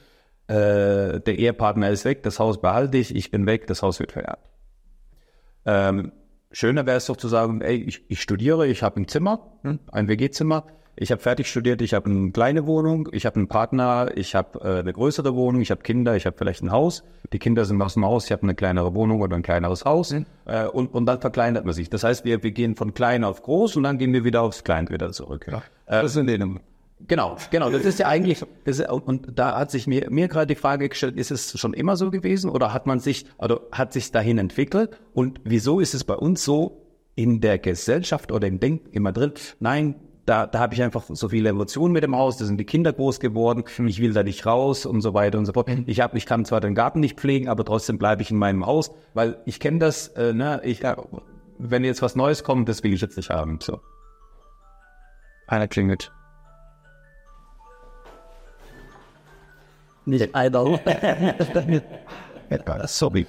äh, 0.47 1.19
der 1.19 1.39
Ehepartner 1.39 1.89
ist 1.89 2.05
weg, 2.05 2.23
das 2.23 2.39
Haus 2.39 2.61
behalte 2.61 2.97
ich, 2.97 3.15
ich 3.15 3.31
bin 3.31 3.45
weg, 3.45 3.65
das 3.67 3.81
Haus 3.81 3.99
wird 3.99 4.11
vererbt. 4.11 4.47
Ähm, 5.65 6.11
schöner 6.51 6.85
wäre 6.85 6.97
es 6.97 7.05
doch 7.05 7.17
zu 7.17 7.27
sagen, 7.27 7.61
ey, 7.61 7.77
ich, 7.77 8.03
ich 8.09 8.21
studiere, 8.21 8.67
ich 8.67 8.83
habe 8.83 9.01
ein 9.01 9.07
Zimmer, 9.07 9.57
hm, 9.61 9.79
ein 9.91 10.07
WG-Zimmer, 10.07 10.67
ich 10.95 11.11
habe 11.11 11.21
fertig 11.21 11.47
studiert, 11.47 11.81
ich 11.81 11.93
habe 11.93 12.09
eine 12.09 12.31
kleine 12.31 12.67
Wohnung, 12.67 13.09
ich 13.11 13.25
habe 13.25 13.37
einen 13.37 13.47
Partner, 13.47 14.11
ich 14.15 14.35
habe 14.35 14.59
äh, 14.59 14.79
eine 14.79 14.93
größere 14.93 15.35
Wohnung, 15.35 15.61
ich 15.61 15.71
habe 15.71 15.81
Kinder, 15.81 16.15
ich 16.15 16.25
habe 16.25 16.37
vielleicht 16.37 16.61
ein 16.61 16.71
Haus, 16.71 17.03
die 17.31 17.39
Kinder 17.39 17.65
sind 17.65 17.81
aus 17.81 17.93
dem 17.95 18.05
Haus, 18.05 18.25
ich 18.25 18.31
habe 18.31 18.43
eine 18.43 18.55
kleinere 18.55 18.93
Wohnung 18.93 19.21
oder 19.21 19.35
ein 19.35 19.41
kleineres 19.41 19.85
Haus 19.85 20.11
äh, 20.11 20.23
und, 20.71 20.93
und 20.93 21.05
dann 21.05 21.19
verkleinert 21.19 21.65
man 21.65 21.73
sich. 21.73 21.89
Das 21.89 22.03
heißt, 22.03 22.25
wir, 22.25 22.43
wir 22.43 22.51
gehen 22.51 22.75
von 22.75 22.93
klein 22.93 23.23
auf 23.23 23.41
groß 23.41 23.75
und 23.75 23.83
dann 23.83 23.97
gehen 23.97 24.13
wir 24.13 24.23
wieder 24.23 24.41
aufs 24.41 24.63
Klein 24.63 24.89
wieder 24.89 25.11
zurück. 25.11 25.47
Äh, 25.47 25.61
Das 25.87 26.11
ist 26.11 26.17
in 26.17 26.27
denen. 26.27 26.59
Genau, 27.07 27.37
genau. 27.51 27.69
Das 27.69 27.83
ist 27.83 27.99
ja 27.99 28.07
eigentlich, 28.07 28.45
das 28.63 28.79
ist, 28.79 28.89
und 28.89 29.37
da 29.37 29.57
hat 29.57 29.71
sich 29.71 29.87
mir, 29.87 30.09
mir 30.09 30.27
gerade 30.27 30.47
die 30.47 30.55
Frage 30.55 30.87
gestellt, 30.87 31.17
ist 31.17 31.31
es 31.31 31.59
schon 31.59 31.73
immer 31.73 31.97
so 31.97 32.11
gewesen 32.11 32.49
oder 32.49 32.73
hat 32.73 32.85
man 32.85 32.99
sich, 32.99 33.25
also 33.37 33.61
hat 33.71 33.91
sich 33.93 34.11
dahin 34.11 34.37
entwickelt? 34.37 34.97
Und 35.13 35.41
wieso 35.43 35.79
ist 35.79 35.93
es 35.93 36.03
bei 36.03 36.15
uns 36.15 36.45
so 36.45 36.81
in 37.15 37.41
der 37.41 37.59
Gesellschaft 37.59 38.31
oder 38.31 38.47
im 38.47 38.59
Denken 38.59 38.89
immer 38.91 39.11
drin? 39.11 39.33
Nein, 39.59 39.95
da, 40.25 40.47
da 40.47 40.59
habe 40.59 40.73
ich 40.73 40.81
einfach 40.81 41.03
so 41.09 41.29
viele 41.29 41.49
Emotionen 41.49 41.91
mit 41.91 42.03
dem 42.03 42.15
Haus, 42.15 42.37
da 42.37 42.45
sind 42.45 42.57
die 42.57 42.65
Kinder 42.65 42.93
groß 42.93 43.19
geworden, 43.19 43.63
ich 43.87 43.99
will 43.99 44.13
da 44.13 44.23
nicht 44.23 44.45
raus 44.45 44.85
und 44.85 45.01
so 45.01 45.13
weiter 45.13 45.37
und 45.37 45.45
so 45.45 45.53
fort. 45.53 45.69
Ich 45.85 45.99
hab, 45.99 46.15
ich 46.15 46.25
kann 46.25 46.45
zwar 46.45 46.61
den 46.61 46.75
Garten 46.75 47.01
nicht 47.01 47.19
pflegen, 47.19 47.49
aber 47.49 47.65
trotzdem 47.65 47.97
bleibe 47.97 48.21
ich 48.21 48.31
in 48.31 48.37
meinem 48.37 48.65
Haus, 48.65 48.91
weil 49.13 49.37
ich 49.45 49.59
kenne 49.59 49.79
das, 49.79 50.07
äh, 50.09 50.33
ne, 50.33 50.61
ich, 50.63 50.79
ja, 50.79 50.95
wenn 51.57 51.83
jetzt 51.83 52.01
was 52.01 52.15
Neues 52.15 52.43
kommt, 52.43 52.69
das 52.69 52.83
will 52.83 52.93
ich 52.93 53.01
jetzt 53.01 53.17
nicht 53.17 53.29
haben. 53.29 53.59
So. 53.61 53.81
Einer 55.47 55.67
klingelt. 55.67 56.11
Nicht 60.05 60.33
einer. 60.35 60.79
Sorry. 62.87 63.25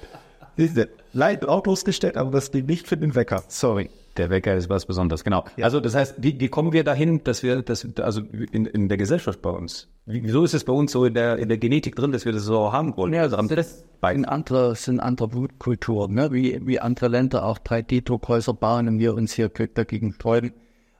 Leid 1.13 1.45
Autos 1.45 1.85
gestellt, 1.85 2.17
aber 2.17 2.31
das 2.31 2.51
liegt 2.53 2.67
nicht 2.67 2.87
für 2.87 2.97
den 2.97 3.15
Wecker. 3.15 3.43
Sorry. 3.47 3.89
Der 4.17 4.29
Wecker 4.29 4.55
ist 4.55 4.69
was 4.69 4.85
Besonderes, 4.85 5.23
genau. 5.23 5.45
Ja. 5.57 5.65
Also 5.65 5.79
das 5.79 5.95
heißt, 5.95 6.15
wie, 6.19 6.39
wie 6.39 6.47
kommen 6.47 6.71
wir 6.71 6.83
dahin, 6.83 7.23
dass 7.23 7.43
wir 7.43 7.61
das, 7.61 7.87
also 7.99 8.21
in, 8.21 8.65
in 8.65 8.87
der 8.87 8.97
Gesellschaft 8.97 9.41
bei 9.41 9.49
uns, 9.49 9.89
wieso 10.05 10.43
ist 10.43 10.53
es 10.53 10.63
bei 10.63 10.73
uns 10.73 10.91
so 10.91 11.05
in 11.05 11.13
der, 11.13 11.37
in 11.37 11.49
der 11.49 11.57
Genetik 11.57 11.95
drin, 11.95 12.11
dass 12.11 12.25
wir 12.25 12.31
das 12.31 12.43
so 12.43 12.71
haben 12.71 12.95
wollen? 12.95 13.13
Ja, 13.13 13.23
also 13.23 13.37
das 13.37 13.83
sind 14.01 14.25
andere, 14.25 14.75
sind 14.75 14.99
andere 14.99 15.27
Blutkulturen, 15.27 16.13
ne? 16.13 16.31
wie, 16.31 16.61
wie 16.65 16.79
andere 16.79 17.07
Länder 17.07 17.45
auch 17.45 17.57
3D-Druckhäuser 17.57 18.53
bauen 18.53 18.87
und 18.87 18.99
wir 18.99 19.15
uns 19.15 19.33
hier 19.33 19.49
dagegen 19.49 20.13
sträuben. 20.13 20.53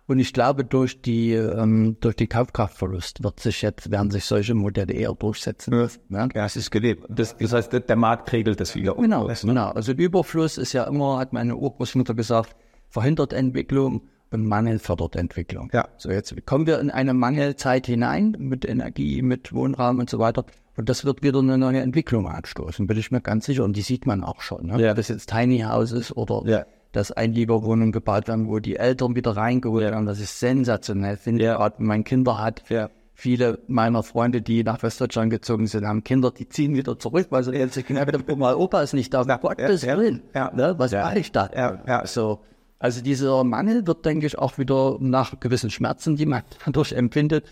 Und 0.07 0.19
ich 0.19 0.33
glaube, 0.33 0.63
durch 0.63 1.01
die, 1.01 1.33
ähm, 1.33 1.97
durch 1.99 2.15
die 2.15 2.27
Kaufkraftverlust 2.27 3.23
wird 3.23 3.39
sich 3.39 3.63
jetzt, 3.63 3.89
werden 3.89 4.11
sich 4.11 4.25
solche 4.25 4.53
Modelle 4.53 4.93
eher 4.93 5.13
durchsetzen. 5.13 5.73
Ja, 5.73 5.87
ne? 6.09 6.29
ja 6.35 6.45
es 6.45 6.55
ist 6.55 6.69
gelebt. 6.69 7.05
Das, 7.09 7.35
das 7.37 7.53
heißt, 7.53 7.73
der 7.73 7.95
Markt 7.95 8.31
regelt 8.31 8.59
das 8.59 8.75
wieder. 8.75 8.93
Genau, 8.93 9.27
genau. 9.27 9.69
Also 9.69 9.93
Überfluss 9.93 10.59
ist 10.59 10.73
ja 10.73 10.83
immer, 10.83 11.17
hat 11.17 11.33
meine 11.33 11.55
Urgroßmutter 11.55 12.13
gesagt, 12.13 12.55
verhindert 12.95 13.33
Entwicklung 13.33 14.03
und 14.31 14.47
Mangel 14.47 14.79
fördert 14.79 15.17
Entwicklung. 15.17 15.69
Ja. 15.73 15.89
So 15.97 16.09
jetzt 16.11 16.33
kommen 16.45 16.65
wir 16.65 16.79
in 16.79 16.89
eine 16.89 17.13
Mangelzeit 17.13 17.87
hinein 17.87 18.37
mit 18.39 18.63
Energie, 18.63 19.21
mit 19.21 19.51
Wohnraum 19.51 19.99
und 19.99 20.09
so 20.09 20.17
weiter. 20.17 20.45
Und 20.77 20.87
das 20.87 21.03
wird 21.03 21.21
wieder 21.21 21.39
eine 21.39 21.57
neue 21.57 21.81
Entwicklung 21.81 22.25
anstoßen, 22.25 22.87
bin 22.87 22.97
ich 22.97 23.11
mir 23.11 23.19
ganz 23.19 23.47
sicher. 23.47 23.65
Und 23.65 23.75
die 23.75 23.81
sieht 23.81 24.05
man 24.05 24.23
auch 24.23 24.41
schon. 24.41 24.67
Ne? 24.67 24.81
Ja. 24.81 24.91
Ob 24.91 24.95
das 24.95 25.09
jetzt 25.09 25.29
Tiny 25.29 25.59
House 25.59 25.91
ist 25.91 26.15
oder 26.15 26.49
ja. 26.49 26.65
dass 26.93 27.11
Einliegerwohnungen 27.11 27.91
gebaut 27.91 28.29
werden, 28.29 28.47
wo 28.47 28.59
die 28.59 28.77
Eltern 28.77 29.13
wieder 29.13 29.35
reingeholt 29.35 29.83
werden. 29.83 30.05
Das 30.05 30.21
ist 30.21 30.39
sensationell. 30.39 31.17
Finde 31.17 31.43
ja. 31.43 31.57
gerade, 31.57 31.75
wenn 31.79 31.87
man 31.87 32.03
Kinder 32.05 32.41
hat. 32.41 32.63
Ja. 32.69 32.89
Viele 33.13 33.59
meiner 33.67 34.03
Freunde, 34.03 34.41
die 34.41 34.63
nach 34.63 34.83
Westdeutschland 34.83 35.31
gezogen 35.31 35.67
sind, 35.67 35.85
haben 35.85 36.05
Kinder, 36.05 36.31
die 36.31 36.47
ziehen 36.47 36.75
wieder 36.75 36.97
zurück, 36.97 37.27
weil 37.29 37.43
sie 37.43 37.51
jetzt 37.51 37.73
sagen, 37.73 38.39
mal 38.39 38.55
Opa 38.55 38.81
ist 38.81 38.93
nicht 38.93 39.13
da. 39.13 39.23
Ja, 39.23 39.35
Gottes 39.35 39.81
ja, 39.81 39.97
Willen. 39.97 40.21
Ja, 40.33 40.51
ne? 40.53 40.75
Was 40.77 40.91
ja, 40.91 41.03
mache 41.03 41.19
ich 41.19 41.33
da? 41.33 41.49
Ja, 41.53 41.81
ja. 41.85 42.07
So. 42.07 42.39
Also 42.85 43.01
dieser 43.01 43.43
Mangel 43.43 43.87
wird, 43.87 44.05
denke 44.05 44.27
ich, 44.27 44.37
auch 44.37 44.59
wieder 44.59 44.97
nach 44.99 45.39
gewissen 45.39 45.71
Schmerzen, 45.71 46.17
die 46.17 46.27
man 46.27 46.43
dadurch 46.63 46.91
empfindet, 46.91 47.43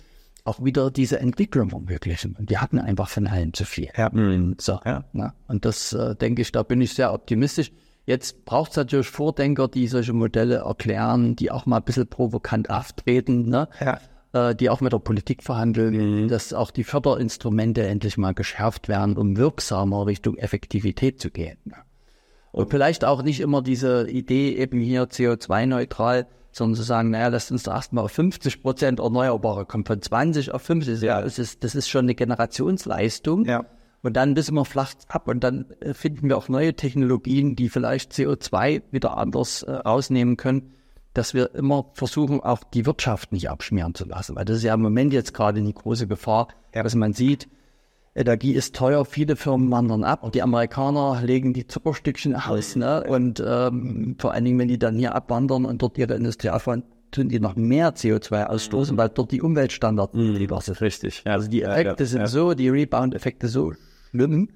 auch 0.43 0.63
wieder 0.63 0.91
diese 0.91 1.19
Entwicklung 1.19 1.71
ermöglichen. 1.71 2.35
Und 2.37 2.51
die 2.51 2.59
hatten 2.59 2.77
einfach 2.77 3.09
von 3.09 3.25
allem 3.25 3.51
zu 3.51 3.65
viel. 3.65 3.89
Ja. 3.97 4.11
Mhm. 4.13 4.57
So, 4.61 4.79
ja. 4.85 5.05
Na, 5.11 5.33
und 5.47 5.65
das 5.65 5.91
äh, 5.91 6.15
denke 6.15 6.43
ich, 6.43 6.51
da 6.51 6.61
bin 6.61 6.81
ich 6.81 6.93
sehr 6.93 7.11
optimistisch. 7.11 7.71
Jetzt 8.05 8.45
braucht 8.45 8.69
es 8.69 8.77
natürlich 8.77 9.07
Vordenker, 9.07 9.67
die 9.67 9.87
solche 9.87 10.13
Modelle 10.13 10.57
erklären, 10.57 11.35
die 11.35 11.49
auch 11.49 11.65
mal 11.65 11.77
ein 11.77 11.83
bisschen 11.83 12.05
provokant 12.05 12.69
auftreten, 12.69 13.49
ne? 13.49 13.69
ja. 13.79 13.99
äh, 14.33 14.53
die 14.53 14.69
auch 14.69 14.81
mit 14.81 14.93
der 14.93 14.99
Politik 14.99 15.41
verhandeln, 15.41 16.25
mhm. 16.25 16.27
dass 16.27 16.53
auch 16.53 16.69
die 16.69 16.83
Förderinstrumente 16.83 17.81
endlich 17.87 18.19
mal 18.19 18.35
geschärft 18.35 18.87
werden, 18.87 19.17
um 19.17 19.35
wirksamer 19.35 20.05
Richtung 20.05 20.37
Effektivität 20.37 21.19
zu 21.19 21.31
gehen. 21.31 21.57
Ne? 21.65 21.77
Und 22.53 22.69
vielleicht 22.69 23.03
auch 23.03 23.23
nicht 23.23 23.39
immer 23.39 23.63
diese 23.63 24.07
Idee 24.07 24.55
eben 24.55 24.79
hier 24.79 25.05
CO2-neutral, 25.09 26.27
sondern 26.51 26.75
zu 26.75 26.83
sagen, 26.83 27.09
naja, 27.09 27.29
lasst 27.29 27.51
uns 27.51 27.63
da 27.63 27.73
erstmal 27.73 28.05
auf 28.05 28.11
50 28.11 28.61
Prozent 28.61 28.99
Erneuerbare 28.99 29.65
kommen, 29.65 29.85
von 29.85 29.99
20 29.99 30.53
auf 30.53 30.61
50. 30.61 31.01
Ja. 31.01 31.21
Das, 31.21 31.39
ist, 31.39 31.63
das 31.63 31.73
ist 31.73 31.89
schon 31.89 32.05
eine 32.05 32.13
Generationsleistung. 32.13 33.45
Ja. 33.45 33.65
Und 34.03 34.13
dann 34.17 34.35
wissen 34.35 34.53
wir 34.53 34.65
flacht 34.65 34.99
ab 35.07 35.27
und 35.27 35.43
dann 35.43 35.65
äh, 35.79 35.95
finden 35.95 36.29
wir 36.29 36.37
auch 36.37 36.47
neue 36.47 36.75
Technologien, 36.75 37.55
die 37.55 37.69
vielleicht 37.69 38.11
CO2 38.13 38.83
wieder 38.91 39.17
anders 39.17 39.63
äh, 39.63 39.71
rausnehmen 39.71 40.37
können, 40.37 40.73
dass 41.15 41.33
wir 41.33 41.55
immer 41.55 41.89
versuchen, 41.93 42.39
auch 42.39 42.63
die 42.63 42.85
Wirtschaft 42.85 43.31
nicht 43.31 43.49
abschmieren 43.49 43.95
zu 43.95 44.05
lassen. 44.05 44.35
Weil 44.35 44.45
das 44.45 44.57
ist 44.57 44.63
ja 44.63 44.75
im 44.75 44.81
Moment 44.81 45.11
jetzt 45.11 45.33
gerade 45.33 45.59
eine 45.59 45.73
große 45.73 46.05
Gefahr, 46.05 46.49
ja. 46.75 46.83
dass 46.83 46.93
man 46.93 47.13
sieht, 47.13 47.47
Energie 48.15 48.53
ist 48.53 48.75
teuer, 48.75 49.05
viele 49.05 49.35
Firmen 49.35 49.71
wandern 49.71 50.03
ab. 50.03 50.23
Und 50.23 50.35
die 50.35 50.43
Amerikaner 50.43 51.21
legen 51.23 51.53
die 51.53 51.67
Zuckerstückchen 51.67 52.35
aus. 52.35 52.75
Ne? 52.75 53.03
Und 53.07 53.43
ähm, 53.45 54.15
vor 54.19 54.33
allen 54.33 54.45
Dingen, 54.45 54.59
wenn 54.59 54.67
die 54.67 54.77
dann 54.77 54.97
hier 54.97 55.15
abwandern 55.15 55.65
und 55.65 55.81
dort 55.81 55.97
ihre 55.97 56.13
Industrie 56.13 56.49
aufbauen, 56.49 56.83
tun 57.09 57.29
die 57.29 57.39
noch 57.39 57.55
mehr 57.55 57.95
CO2 57.95 58.45
ausstoßen, 58.45 58.97
weil 58.97 59.09
dort 59.09 59.31
die 59.31 59.41
Umweltstandards 59.41 60.13
mhm. 60.15 60.35
lieber 60.35 60.61
sind. 60.61 60.81
Richtig. 60.81 61.23
Ja, 61.25 61.33
also 61.33 61.49
die 61.49 61.63
Effekte 61.63 62.03
ja, 62.03 62.07
sind 62.07 62.21
ja. 62.21 62.27
so, 62.27 62.53
die 62.53 62.69
Rebound-Effekte 62.69 63.47
so 63.47 63.73
schlimm, 64.11 64.49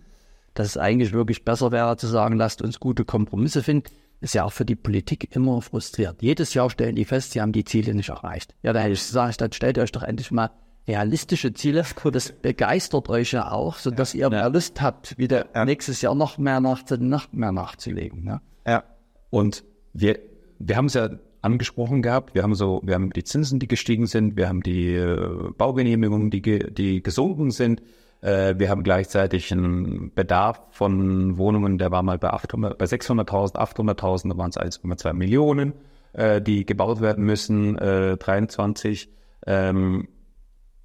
dass 0.54 0.68
es 0.68 0.78
eigentlich 0.78 1.14
wirklich 1.14 1.46
besser 1.46 1.72
wäre 1.72 1.98
zu 1.98 2.08
sagen, 2.08 2.38
lasst 2.38 2.62
uns 2.62 2.80
gute 2.80 3.06
Kompromisse 3.06 3.64
finden. 3.64 3.90
Ist 4.20 4.34
ja 4.34 4.44
auch 4.44 4.52
für 4.52 4.66
die 4.66 4.76
Politik 4.76 5.36
immer 5.36 5.62
frustriert. 5.62 6.22
Jedes 6.22 6.56
Jahr 6.56 6.72
stellen 6.72 6.96
die 6.96 7.06
fest, 7.06 7.32
sie 7.32 7.42
haben 7.42 7.52
die 7.52 7.64
Ziele 7.64 7.94
nicht 7.94 8.10
erreicht. 8.10 8.56
Ja, 8.64 8.74
da 8.74 8.80
hätte 8.80 8.94
ich 8.94 9.00
gesagt, 9.00 9.42
dann 9.42 9.52
stellt 9.52 9.78
euch 9.78 9.92
doch 9.92 10.02
endlich 10.02 10.32
mal 10.32 10.50
realistische 10.88 11.54
Ziele. 11.54 11.84
Das 12.12 12.32
begeistert 12.32 13.10
euch 13.10 13.34
ja 13.34 13.52
auch, 13.52 13.76
so 13.76 13.92
dass 13.92 14.14
ihr 14.14 14.30
mehr 14.30 14.50
Lust 14.50 14.82
habt, 14.82 15.18
wieder 15.18 15.48
ja. 15.54 15.66
nächstes 15.66 16.02
Jahr 16.02 16.16
noch 16.16 16.38
mehr, 16.38 16.60
nach, 16.60 16.84
noch 17.00 17.32
mehr 17.34 17.52
nachzulegen. 17.52 18.24
Ne? 18.24 18.42
Ja. 18.66 18.84
Und 19.30 19.64
wir, 19.94 20.20
wir 20.60 20.78
haben 20.78 20.86
es 20.86 20.94
ja 20.94 21.10
angesprochen 21.42 22.02
gehabt. 22.02 22.36
Wir 22.36 22.44
haben 22.44 22.56
so, 22.56 22.82
wir 22.84 22.96
haben 22.96 23.12
die 23.12 23.24
Zinsen, 23.24 23.60
die 23.60 23.68
gestiegen 23.68 24.08
sind. 24.08 24.38
Wir 24.38 24.50
haben 24.50 24.62
die 24.62 24.94
äh, 24.94 25.52
Baugenehmigungen, 25.58 26.30
die, 26.30 26.42
die 26.42 27.04
gesunken 27.04 27.52
sind. 27.52 27.82
Äh, 28.22 28.56
wir 28.58 28.70
haben 28.70 28.84
gleichzeitig 28.84 29.52
einen 29.52 30.14
Bedarf 30.14 30.62
von 30.72 31.38
Wohnungen, 31.38 31.78
der 31.78 31.92
war 31.92 32.04
mal 32.04 32.18
bei 32.18 32.30
800, 32.32 32.78
bei 32.78 32.86
600.000, 32.86 33.56
800.000, 33.56 34.30
da 34.30 34.38
waren 34.38 34.50
es 34.50 34.58
1,2 34.58 35.14
Millionen, 35.14 35.74
äh, 36.14 36.42
die 36.42 36.66
gebaut 36.66 37.00
werden 37.02 37.24
müssen, 37.24 37.78
äh, 37.78 38.18
23. 38.18 39.10
Ähm, 39.46 40.08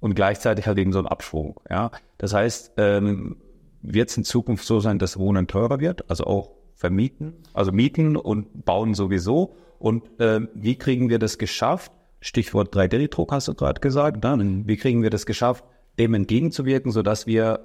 und 0.03 0.15
gleichzeitig 0.15 0.67
halt 0.67 0.77
eben 0.79 0.91
so 0.91 0.99
ein 0.99 1.07
Abschwung. 1.07 1.61
Ja, 1.69 1.89
das 2.17 2.33
heißt, 2.33 2.73
ähm, 2.75 3.37
wird 3.81 4.09
es 4.09 4.17
in 4.17 4.25
Zukunft 4.25 4.65
so 4.65 4.81
sein, 4.81 4.99
dass 4.99 5.17
Wohnen 5.17 5.47
teurer 5.47 5.79
wird, 5.79 6.09
also 6.09 6.25
auch 6.25 6.51
vermieten, 6.75 7.35
also 7.53 7.71
mieten 7.71 8.17
und 8.17 8.65
bauen 8.65 8.95
sowieso. 8.95 9.55
Und 9.79 10.03
ähm, 10.19 10.49
wie 10.55 10.75
kriegen 10.75 11.09
wir 11.09 11.19
das 11.19 11.37
geschafft? 11.37 11.93
Stichwort 12.19 12.75
3D-Druck 12.75 13.31
hast 13.31 13.47
du 13.47 13.53
gerade 13.53 13.79
gesagt. 13.79 14.21
Ne? 14.21 14.63
Wie 14.65 14.75
kriegen 14.75 15.03
wir 15.03 15.09
das 15.09 15.25
geschafft, 15.25 15.63
dem 15.97 16.13
entgegenzuwirken, 16.15 16.91
sodass 16.91 17.25
wir 17.25 17.61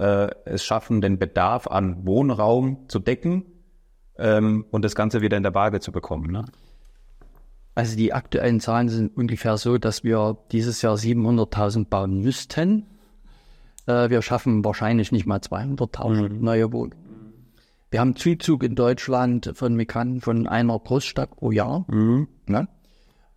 äh, 0.46 0.50
es 0.50 0.64
schaffen, 0.64 1.00
den 1.00 1.18
Bedarf 1.18 1.66
an 1.66 2.06
Wohnraum 2.06 2.84
zu 2.86 3.00
decken 3.00 3.46
ähm, 4.16 4.64
und 4.70 4.84
das 4.84 4.94
Ganze 4.94 5.22
wieder 5.22 5.36
in 5.36 5.42
der 5.42 5.56
Waage 5.56 5.80
zu 5.80 5.90
bekommen? 5.90 6.30
Ne? 6.30 6.44
Also 7.78 7.96
die 7.96 8.12
aktuellen 8.12 8.58
Zahlen 8.58 8.88
sind 8.88 9.16
ungefähr 9.16 9.56
so, 9.56 9.78
dass 9.78 10.02
wir 10.02 10.36
dieses 10.50 10.82
Jahr 10.82 10.96
700.000 10.96 11.84
bauen 11.84 12.22
müssten. 12.22 12.86
Äh, 13.86 14.10
wir 14.10 14.20
schaffen 14.20 14.64
wahrscheinlich 14.64 15.12
nicht 15.12 15.26
mal 15.26 15.38
200.000 15.38 16.28
mhm. 16.28 16.40
neue 16.40 16.72
Wohnungen. 16.72 16.96
Wir 17.92 18.00
haben 18.00 18.16
Zuzug 18.16 18.64
in 18.64 18.74
Deutschland 18.74 19.52
von 19.54 19.76
Migranten 19.76 20.20
von 20.20 20.48
einer 20.48 20.76
Großstadt 20.76 21.36
pro 21.36 21.52
Jahr. 21.52 21.84
Mhm. 21.86 22.26
Ne? 22.46 22.66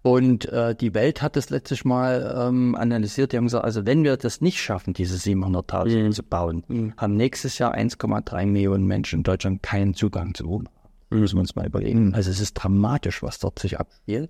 Und 0.02 0.50
äh, 0.50 0.74
die 0.74 0.96
Welt 0.96 1.22
hat 1.22 1.36
das 1.36 1.52
letztes 1.52 1.86
Mal 1.86 2.36
ähm, 2.36 2.74
analysiert. 2.74 3.34
Die 3.34 3.38
haben 3.38 3.44
gesagt, 3.44 3.64
also 3.64 3.86
wenn 3.86 4.04
wir 4.04 4.18
das 4.18 4.42
nicht 4.42 4.60
schaffen, 4.60 4.96
diese 4.96 5.18
700.000 5.18 6.06
mhm. 6.06 6.12
zu 6.14 6.24
bauen, 6.24 6.64
mhm. 6.68 6.94
haben 6.98 7.16
nächstes 7.16 7.60
Jahr 7.60 7.76
1,3 7.76 8.48
Millionen 8.48 8.88
Menschen 8.88 9.20
in 9.20 9.24
Deutschland 9.24 9.62
keinen 9.62 9.94
Zugang 9.94 10.34
zu 10.34 10.48
Wohnraum. 10.48 10.81
Müssen 11.12 11.36
wir 11.36 11.42
uns 11.42 11.56
mal 11.56 11.66
überlegen. 11.66 12.14
Also 12.16 12.32
es 12.32 12.40
ist 12.40 12.54
dramatisch, 12.54 13.22
was 13.22 13.40
dort 13.40 13.60
sich 13.60 13.80
abspielt. 13.80 14.30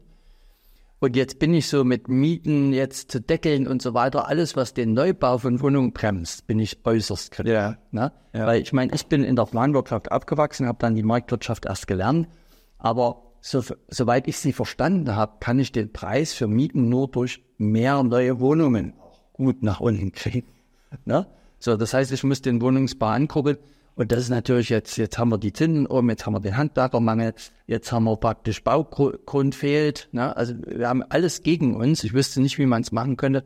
Und 0.99 1.15
jetzt 1.15 1.39
bin 1.39 1.53
ich 1.53 1.67
so 1.67 1.83
mit 1.83 2.09
Mieten 2.09 2.73
jetzt 2.73 3.11
zu 3.11 3.19
deckeln 3.19 3.67
und 3.67 3.81
so 3.81 3.95
weiter, 3.95 4.27
alles, 4.27 4.55
was 4.55 4.75
den 4.75 4.93
Neubau 4.93 5.39
von 5.39 5.59
Wohnungen 5.59 5.93
bremst, 5.93 6.45
bin 6.45 6.59
ich 6.59 6.85
äußerst 6.85 7.31
kritisch. 7.31 7.53
Ja. 7.53 7.77
Ne? 7.89 8.11
Ja. 8.33 8.45
Weil 8.45 8.61
ich 8.61 8.71
meine, 8.71 8.93
ich 8.93 9.07
bin 9.07 9.23
in 9.23 9.35
der 9.35 9.45
Planwirtschaft 9.45 10.11
aufgewachsen, 10.11 10.67
habe 10.67 10.77
dann 10.79 10.93
die 10.93 11.01
Marktwirtschaft 11.01 11.65
erst 11.65 11.87
gelernt. 11.87 12.27
Aber 12.77 13.23
so, 13.41 13.63
soweit 13.87 14.27
ich 14.27 14.37
sie 14.37 14.53
verstanden 14.53 15.15
habe, 15.15 15.37
kann 15.39 15.57
ich 15.57 15.71
den 15.71 15.91
Preis 15.91 16.33
für 16.33 16.47
Mieten 16.47 16.89
nur 16.89 17.07
durch 17.07 17.43
mehr 17.57 18.03
neue 18.03 18.39
Wohnungen 18.39 18.93
gut 19.33 19.63
nach 19.63 19.79
unten 19.79 20.11
kriegen. 20.11 20.51
Ne? 21.05 21.25
So, 21.57 21.77
das 21.77 21.95
heißt, 21.95 22.11
ich 22.11 22.23
muss 22.23 22.43
den 22.43 22.61
Wohnungsbau 22.61 23.07
ankurbeln. 23.07 23.57
Und 23.95 24.11
das 24.11 24.19
ist 24.19 24.29
natürlich 24.29 24.69
jetzt, 24.69 24.97
jetzt 24.97 25.17
haben 25.17 25.29
wir 25.29 25.37
die 25.37 25.53
Zinsen 25.53 25.85
oben, 25.85 26.09
jetzt 26.09 26.25
haben 26.25 26.33
wir 26.33 26.39
den 26.39 26.57
Handwerkermangel, 26.57 27.33
jetzt 27.67 27.91
haben 27.91 28.05
wir 28.05 28.15
praktisch 28.17 28.63
Baugrund 28.63 29.53
fehlt. 29.53 30.07
Ne? 30.11 30.35
Also 30.35 30.55
wir 30.65 30.87
haben 30.87 31.03
alles 31.03 31.43
gegen 31.43 31.75
uns. 31.75 32.03
Ich 32.03 32.13
wüsste 32.13 32.41
nicht, 32.41 32.57
wie 32.57 32.65
man 32.65 32.81
es 32.81 32.91
machen 32.91 33.17
könnte. 33.17 33.43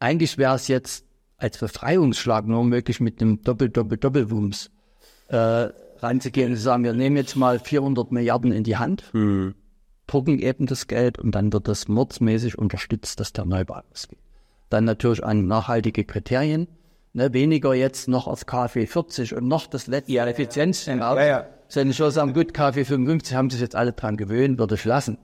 Eigentlich 0.00 0.36
wäre 0.36 0.56
es 0.56 0.68
jetzt 0.68 1.04
als 1.36 1.58
Befreiungsschlag 1.58 2.46
nur 2.46 2.64
möglich 2.64 3.00
mit 3.00 3.22
einem 3.22 3.42
Doppel-Doppel-Doppelwumms 3.42 4.70
äh, 5.28 5.68
ranzugehen 6.00 6.50
und 6.50 6.56
zu 6.56 6.62
sagen, 6.62 6.84
wir 6.84 6.92
nehmen 6.92 7.16
jetzt 7.16 7.36
mal 7.36 7.58
400 7.58 8.10
Milliarden 8.12 8.52
in 8.52 8.64
die 8.64 8.76
Hand. 8.76 9.04
Mhm. 9.12 9.54
drucken 10.06 10.38
eben 10.38 10.66
das 10.66 10.86
Geld 10.86 11.18
und 11.18 11.34
dann 11.34 11.52
wird 11.52 11.68
das 11.68 11.86
mordsmäßig 11.86 12.58
unterstützt, 12.58 13.20
dass 13.20 13.32
der 13.32 13.44
Neubau 13.44 13.82
ausgeht. 13.92 14.18
Dann 14.70 14.84
natürlich 14.84 15.22
an 15.22 15.46
nachhaltige 15.46 16.04
Kriterien, 16.04 16.66
ne, 17.18 17.34
weniger 17.34 17.74
jetzt 17.74 18.08
noch 18.08 18.26
auf 18.26 18.46
KfW 18.46 18.86
40 18.86 19.34
und 19.34 19.46
noch 19.46 19.66
das 19.66 19.86
letzte 19.86 20.12
ja, 20.12 20.26
Effizienz. 20.26 20.86
Ja, 20.86 21.22
ja. 21.22 21.46
Wenn 21.74 21.90
ich 21.90 21.96
schon 21.96 22.10
sagen, 22.10 22.32
gut, 22.32 22.54
KfW 22.54 22.84
55 22.84 23.36
haben 23.36 23.50
sich 23.50 23.60
jetzt 23.60 23.76
alle 23.76 23.92
dran 23.92 24.16
gewöhnt, 24.16 24.58
würde 24.58 24.76
ich 24.76 24.84
lassen. 24.84 25.18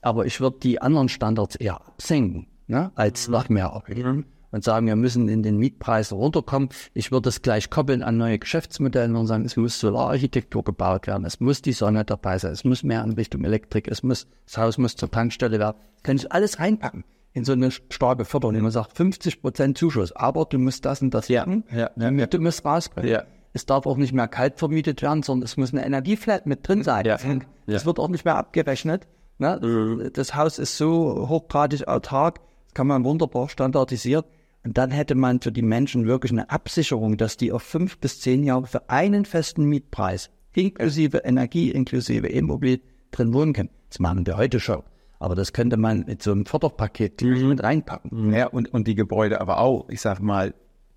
Aber 0.00 0.26
ich 0.26 0.40
würde 0.40 0.58
die 0.62 0.80
anderen 0.80 1.08
Standards 1.08 1.56
eher 1.56 1.80
absenken, 1.84 2.46
ne, 2.68 2.92
als 2.94 3.26
noch 3.26 3.48
mehr 3.48 3.66
erhöhen. 3.66 4.16
Mhm. 4.16 4.24
Und 4.50 4.64
sagen, 4.64 4.86
wir 4.86 4.96
müssen 4.96 5.28
in 5.28 5.42
den 5.42 5.58
Mietpreisen 5.58 6.16
runterkommen. 6.16 6.70
Ich 6.94 7.12
würde 7.12 7.28
es 7.28 7.42
gleich 7.42 7.68
koppeln 7.68 8.02
an 8.02 8.16
neue 8.16 8.38
Geschäftsmodelle 8.38 9.18
und 9.18 9.26
sagen, 9.26 9.44
es 9.44 9.58
muss 9.58 9.78
Solararchitektur 9.78 10.64
gebaut 10.64 11.06
werden, 11.06 11.26
es 11.26 11.38
muss 11.38 11.60
die 11.60 11.74
Sonne 11.74 12.06
dabei 12.06 12.38
sein, 12.38 12.52
es 12.52 12.64
muss 12.64 12.82
mehr 12.82 13.04
in 13.04 13.12
Richtung 13.12 13.44
Elektrik, 13.44 13.88
es 13.88 14.02
muss, 14.02 14.26
das 14.46 14.56
Haus 14.56 14.78
muss 14.78 14.96
zur 14.96 15.10
Tankstelle 15.10 15.58
werden. 15.58 15.76
Kann 16.02 16.16
ich 16.16 16.32
alles 16.32 16.60
reinpacken 16.60 17.04
in 17.32 17.44
so 17.44 17.52
eine 17.52 17.70
starke 17.70 18.24
Förderung. 18.24 18.60
Man 18.60 18.70
sagt 18.70 18.96
50 18.96 19.42
Prozent 19.42 19.78
Zuschuss, 19.78 20.12
aber 20.12 20.44
du 20.44 20.58
musst 20.58 20.84
das 20.84 21.02
und 21.02 21.12
das 21.14 21.28
ja, 21.28 21.46
ja, 21.70 21.90
ja, 21.96 22.26
du 22.26 22.38
musst 22.40 22.64
rauskommen. 22.64 23.08
Ja. 23.08 23.24
Es 23.52 23.66
darf 23.66 23.86
auch 23.86 23.96
nicht 23.96 24.12
mehr 24.12 24.28
kalt 24.28 24.58
vermietet 24.58 25.02
werden, 25.02 25.22
sondern 25.22 25.44
es 25.44 25.56
muss 25.56 25.72
eine 25.72 25.84
Energieflat 25.84 26.46
mit 26.46 26.66
drin 26.66 26.82
sein. 26.82 27.04
Ja. 27.06 27.18
Das 27.66 27.86
wird 27.86 27.98
auch 27.98 28.08
nicht 28.08 28.24
mehr 28.24 28.36
abgerechnet. 28.36 29.06
Ne? 29.38 29.58
Mhm. 29.62 30.10
Das 30.12 30.34
Haus 30.34 30.58
ist 30.58 30.76
so 30.76 31.28
hochgradig 31.28 31.86
autark, 31.86 32.40
das 32.66 32.74
kann 32.74 32.86
man 32.86 33.04
wunderbar 33.04 33.48
standardisiert. 33.48 34.26
Und 34.64 34.76
dann 34.76 34.90
hätte 34.90 35.14
man 35.14 35.40
für 35.40 35.52
die 35.52 35.62
Menschen 35.62 36.06
wirklich 36.06 36.32
eine 36.32 36.50
Absicherung, 36.50 37.16
dass 37.16 37.36
die 37.36 37.52
auf 37.52 37.62
fünf 37.62 37.98
bis 37.98 38.20
zehn 38.20 38.42
Jahre 38.42 38.66
für 38.66 38.90
einen 38.90 39.24
festen 39.24 39.64
Mietpreis, 39.64 40.30
inklusive 40.52 41.18
Energie, 41.18 41.70
inklusive 41.70 42.26
Immobilien, 42.26 42.82
drin 43.10 43.32
wohnen 43.32 43.52
können. 43.52 43.70
Das 43.88 44.00
machen 44.00 44.26
wir 44.26 44.36
heute 44.36 44.60
schon. 44.60 44.82
Aber 45.18 45.34
das 45.34 45.52
könnte 45.52 45.76
man 45.76 46.04
mit 46.06 46.22
so 46.22 46.32
einem 46.32 46.46
Förderpaket 46.46 47.22
mhm. 47.22 47.48
mit 47.48 47.62
reinpacken. 47.62 48.32
Ja, 48.32 48.46
und, 48.46 48.72
und 48.72 48.86
die 48.86 48.94
Gebäude 48.94 49.40
aber 49.40 49.58
auch, 49.58 49.88
ich 49.88 50.00
sag 50.00 50.20
mal, 50.20 50.54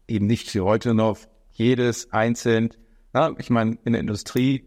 eben 0.08 0.28
nicht 0.28 0.54
wie 0.54 0.62
heute 0.62 0.94
noch 0.94 1.18
jedes 1.52 2.12
einzeln. 2.12 2.70
Na, 3.14 3.34
ich 3.38 3.50
meine, 3.50 3.78
in 3.84 3.94
der 3.94 4.02
Industrie 4.02 4.66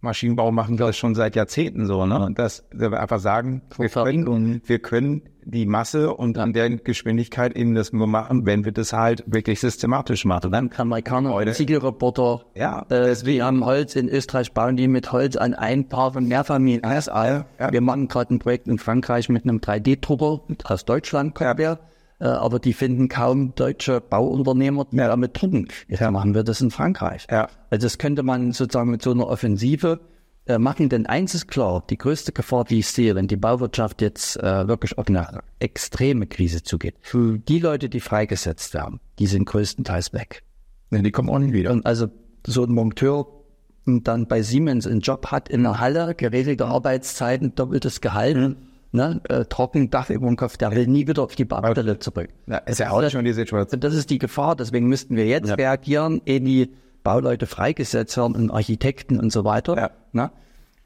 Maschinenbau 0.00 0.52
machen 0.52 0.78
wir 0.78 0.86
das 0.86 0.96
schon 0.96 1.14
seit 1.14 1.36
Jahrzehnten 1.36 1.86
so, 1.86 2.06
ne? 2.06 2.30
Dass 2.34 2.64
wir 2.72 2.92
einfach 3.00 3.18
sagen, 3.18 3.62
wir 3.76 3.88
können, 3.88 4.62
wir 4.64 4.78
können 4.78 5.22
die 5.46 5.64
Masse 5.64 6.12
und 6.12 6.38
an 6.38 6.52
der 6.52 6.68
Geschwindigkeit 6.70 7.56
eben 7.56 7.74
das 7.74 7.92
nur 7.92 8.08
machen, 8.08 8.46
wenn 8.46 8.64
wir 8.64 8.72
das 8.72 8.92
halt 8.92 9.22
wirklich 9.26 9.60
systematisch 9.60 10.24
machen. 10.24 10.50
Dann 10.50 10.70
kann 10.70 10.88
Amerikaner 10.88 11.52
Ziegelroboter, 11.52 12.44
ja, 12.54 12.84
äh, 12.90 13.14
wir 13.24 13.44
haben 13.44 13.64
Holz 13.64 13.94
in 13.94 14.08
Österreich, 14.08 14.52
bauen 14.52 14.76
die 14.76 14.88
mit 14.88 15.12
Holz 15.12 15.36
an 15.36 15.54
ein 15.54 15.88
Paar 15.88 16.12
von 16.12 16.26
Mehrfamilien. 16.26 16.82
Ja, 16.84 17.46
ja. 17.58 17.72
Wir 17.72 17.80
machen 17.80 18.08
gerade 18.08 18.34
ein 18.34 18.38
Projekt 18.40 18.66
in 18.66 18.78
Frankreich 18.78 19.28
mit 19.28 19.44
einem 19.44 19.58
3D-Drucker 19.58 20.40
aus 20.64 20.84
Deutschland, 20.84 21.34
kommt 21.34 21.60
ja. 21.60 21.78
Äh, 22.18 22.24
aber 22.24 22.58
die 22.58 22.72
finden 22.72 23.08
kaum 23.08 23.54
deutsche 23.54 24.00
Bauunternehmer, 24.00 24.86
die 24.90 24.96
ja. 24.96 25.06
damit 25.06 25.40
drucken. 25.40 25.68
Jetzt 25.86 26.00
ja. 26.00 26.10
machen 26.10 26.34
wir 26.34 26.44
das 26.44 26.60
in 26.60 26.70
Frankreich. 26.70 27.26
Ja. 27.30 27.48
Also 27.70 27.86
das 27.86 27.98
könnte 27.98 28.22
man 28.22 28.52
sozusagen 28.52 28.90
mit 28.90 29.02
so 29.02 29.12
einer 29.12 29.28
Offensive 29.28 30.00
äh, 30.46 30.58
machen. 30.58 30.88
Denn 30.88 31.06
eins 31.06 31.34
ist 31.34 31.48
klar, 31.48 31.84
die 31.88 31.98
größte 31.98 32.32
Gefahr, 32.32 32.64
die 32.64 32.80
ich 32.80 32.88
sehe, 32.88 33.14
wenn 33.14 33.28
die 33.28 33.36
Bauwirtschaft 33.36 34.02
jetzt 34.02 34.36
äh, 34.36 34.68
wirklich 34.68 34.98
auf 34.98 35.08
eine 35.08 35.40
extreme 35.58 36.26
Krise 36.26 36.62
zugeht, 36.62 36.96
für 37.00 37.38
die 37.38 37.58
Leute, 37.58 37.88
die 37.88 38.00
freigesetzt 38.00 38.74
werden, 38.74 39.00
die 39.18 39.26
sind 39.26 39.44
größtenteils 39.44 40.12
weg. 40.12 40.42
Ja, 40.90 41.00
die 41.00 41.10
kommen 41.10 41.30
auch 41.30 41.38
nicht 41.38 41.52
wieder. 41.52 41.72
Und 41.72 41.84
also 41.84 42.08
so 42.46 42.64
ein 42.64 42.72
Monteur 42.72 43.26
dann 43.86 44.26
bei 44.26 44.42
Siemens 44.42 44.86
einen 44.86 45.00
Job 45.00 45.28
hat 45.28 45.48
in 45.48 45.62
der 45.62 45.78
Halle, 45.78 46.14
geregelte 46.16 46.66
Arbeitszeiten, 46.66 47.54
doppeltes 47.54 48.00
Gehalt, 48.00 48.36
mhm 48.36 48.56
ne, 48.96 49.20
äh, 49.28 49.44
trocken 49.44 49.90
Dach 49.90 50.10
über 50.10 50.26
dem 50.26 50.36
Kopf, 50.36 50.56
der 50.56 50.72
will 50.72 50.86
nie 50.88 51.06
wieder 51.06 51.22
auf 51.22 51.36
die 51.36 51.44
Baustelle 51.44 51.98
zurück. 52.00 52.30
Ja, 52.46 52.58
ist 52.58 52.80
ja 52.80 52.90
auch 52.90 53.08
schon 53.08 53.24
die 53.24 53.32
Situation. 53.32 53.80
Das 53.80 53.94
ist 53.94 54.10
die 54.10 54.18
Gefahr, 54.18 54.56
deswegen 54.56 54.88
müssten 54.88 55.14
wir 55.14 55.26
jetzt 55.26 55.48
ja. 55.48 55.54
reagieren, 55.54 56.20
ehe 56.26 56.40
die 56.40 56.72
Bauleute 57.04 57.46
freigesetzt 57.46 58.16
werden 58.16 58.34
und 58.34 58.50
Architekten 58.50 59.20
und 59.20 59.30
so 59.30 59.44
weiter. 59.44 59.76
Ja. 59.76 59.90
Ne? 60.12 60.30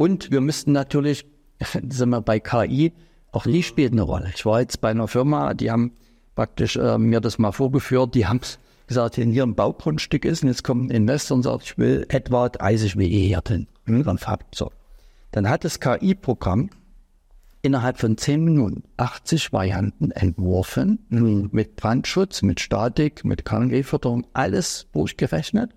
Und 0.00 0.30
wir 0.30 0.40
müssten 0.40 0.72
natürlich, 0.72 1.26
sind 1.90 2.08
wir 2.08 2.22
bei 2.22 2.40
KI, 2.40 2.94
auch 3.32 3.44
die 3.44 3.62
spielt 3.62 3.92
eine 3.92 4.00
Rolle. 4.00 4.30
Ich 4.34 4.46
war 4.46 4.62
jetzt 4.62 4.80
bei 4.80 4.88
einer 4.88 5.08
Firma, 5.08 5.52
die 5.52 5.70
haben 5.70 5.92
praktisch 6.34 6.76
äh, 6.76 6.96
mir 6.96 7.20
das 7.20 7.38
mal 7.38 7.52
vorgeführt, 7.52 8.14
die 8.14 8.26
haben 8.26 8.40
gesagt, 8.86 9.18
wenn 9.18 9.30
hier 9.30 9.42
ein 9.42 9.54
Baugrundstück 9.54 10.24
ist 10.24 10.42
und 10.42 10.48
jetzt 10.48 10.64
kommt 10.64 10.90
ein 10.90 10.96
Investor 10.96 11.36
und 11.36 11.42
sagt, 11.42 11.64
ich 11.64 11.76
will 11.76 12.06
etwa 12.08 12.48
30 12.48 12.96
WE 12.96 13.04
hier 13.04 13.42
drin. 13.42 13.66
Hm? 13.84 14.04
Dann, 14.04 14.18
so. 14.54 14.72
dann 15.32 15.50
hat 15.50 15.64
das 15.64 15.80
KI-Programm 15.80 16.70
innerhalb 17.60 17.98
von 17.98 18.16
zehn 18.16 18.42
Minuten 18.42 18.84
80 18.96 19.52
Varianten 19.52 20.12
entworfen, 20.12 21.04
mhm. 21.10 21.50
mit 21.52 21.76
Brandschutz, 21.76 22.40
mit 22.40 22.60
Statik, 22.60 23.26
mit 23.26 23.44
KNG-Förderung, 23.44 24.26
alles 24.32 24.86
durchgerechnet, 24.94 25.72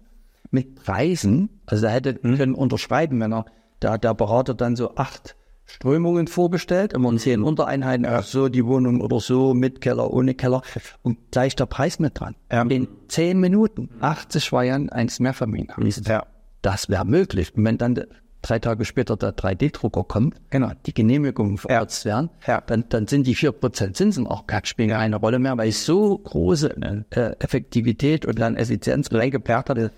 mit 0.50 0.76
Preisen. 0.76 1.50
Also 1.66 1.88
er 1.88 1.92
hätte 1.92 2.20
mhm. 2.22 2.38
können 2.38 2.56
unterschreiben, 2.56 3.20
wenn 3.20 3.34
er, 3.34 3.48
da 3.84 3.98
der 3.98 4.14
Berater 4.14 4.54
dann 4.54 4.76
so 4.76 4.96
acht 4.96 5.36
Strömungen 5.66 6.28
vorgestellt, 6.28 6.94
immer 6.94 7.10
in 7.10 7.18
zehn. 7.18 7.42
Untereinheiten, 7.42 8.06
ja. 8.06 8.22
so 8.22 8.50
die 8.50 8.66
Wohnung 8.66 9.02
oder 9.02 9.20
so, 9.20 9.54
mit 9.54 9.82
Keller, 9.82 10.12
ohne 10.12 10.34
Keller 10.36 10.62
und 11.02 11.32
gleich 11.32 11.56
der 11.56 11.66
Preis 11.66 12.00
mit 12.00 12.20
dran. 12.20 12.36
Ja. 12.52 12.64
In 12.64 12.88
zehn 13.08 13.40
Minuten 13.40 13.90
80 14.02 14.52
Varianten 14.52 14.90
eines 14.90 15.20
Mehrfamilienhauses. 15.20 16.08
Ja. 16.08 16.26
Das 16.62 16.90
wäre 16.90 17.06
möglich. 17.06 17.56
Und 17.56 17.66
wenn 17.66 17.78
dann 17.78 18.06
drei 18.42 18.60
Tage 18.60 18.86
später 18.86 19.18
der 19.18 19.36
3D-Drucker 19.36 20.04
kommt, 20.04 20.36
genau. 20.50 20.72
die 20.86 20.94
Genehmigungen 20.94 21.58
verärzt 21.58 22.06
werden, 22.06 22.30
ja. 22.46 22.62
dann, 22.62 22.86
dann 22.90 23.08
sind 23.08 23.26
die 23.26 23.36
vier 23.36 23.52
Prozent 23.52 23.98
Zinsen 23.98 24.28
auch 24.28 24.48
gar 24.48 24.66
spielen 24.66 24.90
ja. 24.90 24.98
keine 24.98 25.16
Rolle 25.16 25.40
mehr, 25.40 25.58
weil 25.58 25.70
ich 25.70 25.80
so 25.80 26.18
große 26.18 26.76
äh, 27.12 27.36
Effektivität 27.40 28.26
und 28.26 28.38
dann 28.40 28.56
Effizienz 28.56 29.12
reingeperrt 29.12 29.70
hatte, 29.70 29.92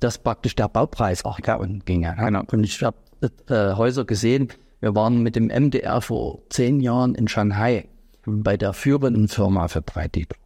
dass 0.00 0.18
praktisch 0.18 0.56
der 0.56 0.68
Baupreis 0.68 1.24
auch 1.24 1.40
gar 1.40 1.60
unten 1.60 1.84
ging. 1.84 2.02
Ja. 2.02 2.14
Genau. 2.14 2.42
Und 2.50 2.64
ich 2.64 2.82
habe 2.82 2.96
äh, 3.22 3.74
Häuser 3.74 4.04
gesehen, 4.04 4.48
wir 4.80 4.94
waren 4.94 5.22
mit 5.22 5.36
dem 5.36 5.48
MDR 5.48 6.00
vor 6.00 6.40
zehn 6.48 6.80
Jahren 6.80 7.14
in 7.14 7.28
Shanghai 7.28 7.88
bei 8.24 8.56
der 8.56 8.72
führenden 8.72 9.28
Firma 9.28 9.68
für 9.68 9.80
3D-Druck. 9.80 10.38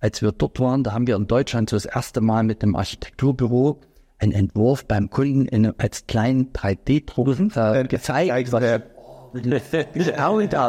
Als 0.00 0.20
wir 0.20 0.32
dort 0.32 0.58
waren, 0.60 0.82
da 0.82 0.92
haben 0.92 1.06
wir 1.06 1.16
in 1.16 1.26
Deutschland 1.26 1.70
so 1.70 1.76
das 1.76 1.86
erste 1.86 2.20
Mal 2.20 2.42
mit 2.42 2.62
dem 2.62 2.74
Architekturbüro 2.74 3.80
einen 4.18 4.32
Entwurf 4.32 4.84
beim 4.86 5.10
Kunden 5.10 5.46
in, 5.46 5.78
als 5.78 6.06
kleinen 6.06 6.52
3D-Druck 6.52 7.28
äh, 7.56 7.84
gezeigt. 7.84 8.52
Was, 8.52 8.62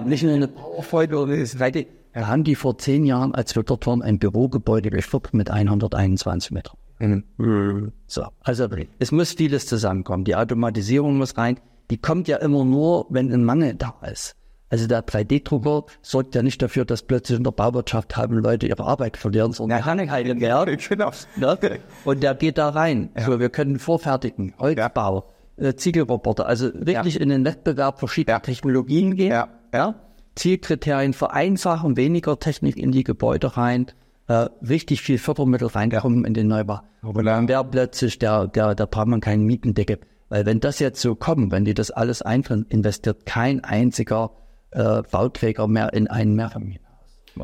nicht 0.05 0.23
nur 0.23 0.33
eine 0.33 0.47
PowerPoint 0.47 1.13
oder 1.13 1.33
3D. 1.33 1.87
Da 2.13 2.27
haben 2.27 2.43
die 2.43 2.55
vor 2.55 2.77
zehn 2.77 3.05
Jahren, 3.05 3.33
als 3.33 3.55
wir 3.55 3.63
dort 3.63 3.87
waren, 3.87 4.01
ein 4.01 4.19
Bürogebäude 4.19 4.91
geführt 4.91 5.33
mit 5.33 5.49
121 5.49 6.51
Metern. 6.51 6.77
Mhm. 6.99 7.91
So, 8.07 8.25
also 8.41 8.67
es 8.99 9.11
muss 9.11 9.33
vieles 9.33 9.65
zusammenkommen. 9.65 10.23
Die 10.23 10.35
Automatisierung 10.35 11.17
muss 11.17 11.37
rein. 11.37 11.59
Die 11.91 11.97
kommt 11.97 12.27
ja 12.27 12.37
immer 12.37 12.63
nur, 12.63 13.07
wenn 13.09 13.31
ein 13.31 13.43
Mangel 13.43 13.75
da 13.75 13.95
ist. 14.09 14.35
Also 14.73 14.87
der 14.87 15.05
3D-Drucker 15.05 15.85
sorgt 16.01 16.33
ja 16.33 16.41
nicht 16.41 16.59
dafür, 16.59 16.83
dass 16.83 17.03
plötzlich 17.03 17.37
in 17.37 17.43
der 17.43 17.51
Bauwirtschaft 17.51 18.17
haben 18.17 18.39
Leute 18.39 18.65
ihre 18.65 18.83
Arbeit 18.83 19.17
verlieren, 19.17 19.51
sondern 19.51 19.77
ja, 19.77 19.85
keine 19.85 20.07
keine 20.07 20.33
mehr. 20.33 20.65
Genau. 20.75 21.11
Ne? 21.35 21.79
Und 22.05 22.23
der 22.23 22.33
geht 22.33 22.57
da 22.57 22.69
rein. 22.69 23.09
Ja. 23.15 23.25
So, 23.25 23.39
wir 23.39 23.49
können 23.49 23.77
vorfertigen, 23.77 24.55
Holzbau, 24.57 25.31
ja. 25.57 25.67
äh, 25.67 25.75
Ziegelroboter, 25.75 26.47
also 26.47 26.71
wirklich 26.73 27.15
ja. 27.15 27.21
in 27.21 27.29
den 27.29 27.45
Wettbewerb 27.45 27.99
verschiedener 27.99 28.41
Technologien 28.41 29.15
gehen. 29.15 29.31
Ja? 29.71 29.95
Zielkriterien 30.35 31.13
vereinfachen, 31.13 31.95
weniger 31.95 32.39
Technik 32.39 32.77
in 32.77 32.91
die 32.91 33.03
Gebäude 33.03 33.55
rein, 33.55 33.91
äh, 34.27 34.47
richtig 34.67 35.01
viel 35.01 35.17
Fördermittel 35.17 35.67
reinkommen 35.67 36.25
in 36.25 36.33
den 36.33 36.47
Neubau. 36.47 36.79
Und 37.01 37.25
wäre 37.25 37.65
plötzlich 37.65 38.19
der, 38.19 38.47
der, 38.47 38.75
da 38.75 38.85
braucht 38.85 39.07
man 39.07 39.21
keinen 39.21 39.45
Mietendecke. 39.45 39.99
Weil 40.29 40.45
wenn 40.45 40.59
das 40.59 40.79
jetzt 40.79 41.01
so 41.01 41.15
kommt, 41.15 41.51
wenn 41.51 41.65
die 41.65 41.73
das 41.73 41.91
alles 41.91 42.21
einführen, 42.21 42.65
investiert 42.69 43.25
kein 43.25 43.63
einziger 43.63 44.31
äh, 44.71 45.01
Bauträger 45.11 45.67
mehr 45.67 45.93
in 45.93 46.07
ein 46.07 46.33
Mehrfamilienhaus. 46.33 46.83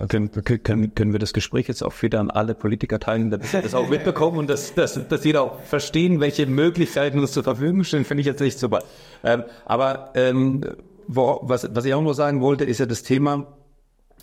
Können, 0.08 0.32
können, 0.32 0.94
können 0.94 1.12
wir 1.14 1.20
das 1.20 1.34
Gespräch 1.34 1.68
jetzt 1.68 1.84
auch 1.84 2.00
wieder 2.02 2.20
an 2.20 2.30
alle 2.30 2.54
Politiker 2.54 3.00
teilen, 3.00 3.32
dass 3.32 3.52
sie 3.52 3.62
das 3.62 3.74
auch 3.74 3.90
mitbekommen 3.90 4.38
und 4.38 4.50
dass, 4.50 4.76
dass, 4.76 5.08
dass 5.08 5.24
jeder 5.24 5.42
auch 5.42 5.62
verstehen, 5.62 6.20
welche 6.20 6.46
Möglichkeiten 6.46 7.20
uns 7.20 7.32
zur 7.32 7.44
Verfügung 7.44 7.84
stehen, 7.84 8.06
finde 8.06 8.22
ich 8.22 8.28
jetzt 8.28 8.40
nicht 8.40 8.60
super. 8.60 8.84
Ähm, 9.24 9.44
aber 9.66 10.12
ähm, 10.14 10.64
wo, 11.08 11.40
was, 11.42 11.68
was 11.74 11.86
ich 11.86 11.94
auch 11.96 12.04
noch 12.04 12.14
sagen 12.14 12.40
wollte, 12.40 12.66
ist 12.66 12.80
ja 12.80 12.86
das 12.86 13.02
Thema, 13.02 13.48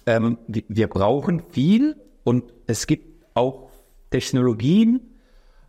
ähm, 0.07 0.39
wir 0.47 0.87
brauchen 0.87 1.43
viel 1.51 1.97
und 2.27 2.53
es 2.67 2.87
gibt 2.87 3.25
auch 3.35 3.71
Technologien, 4.11 5.01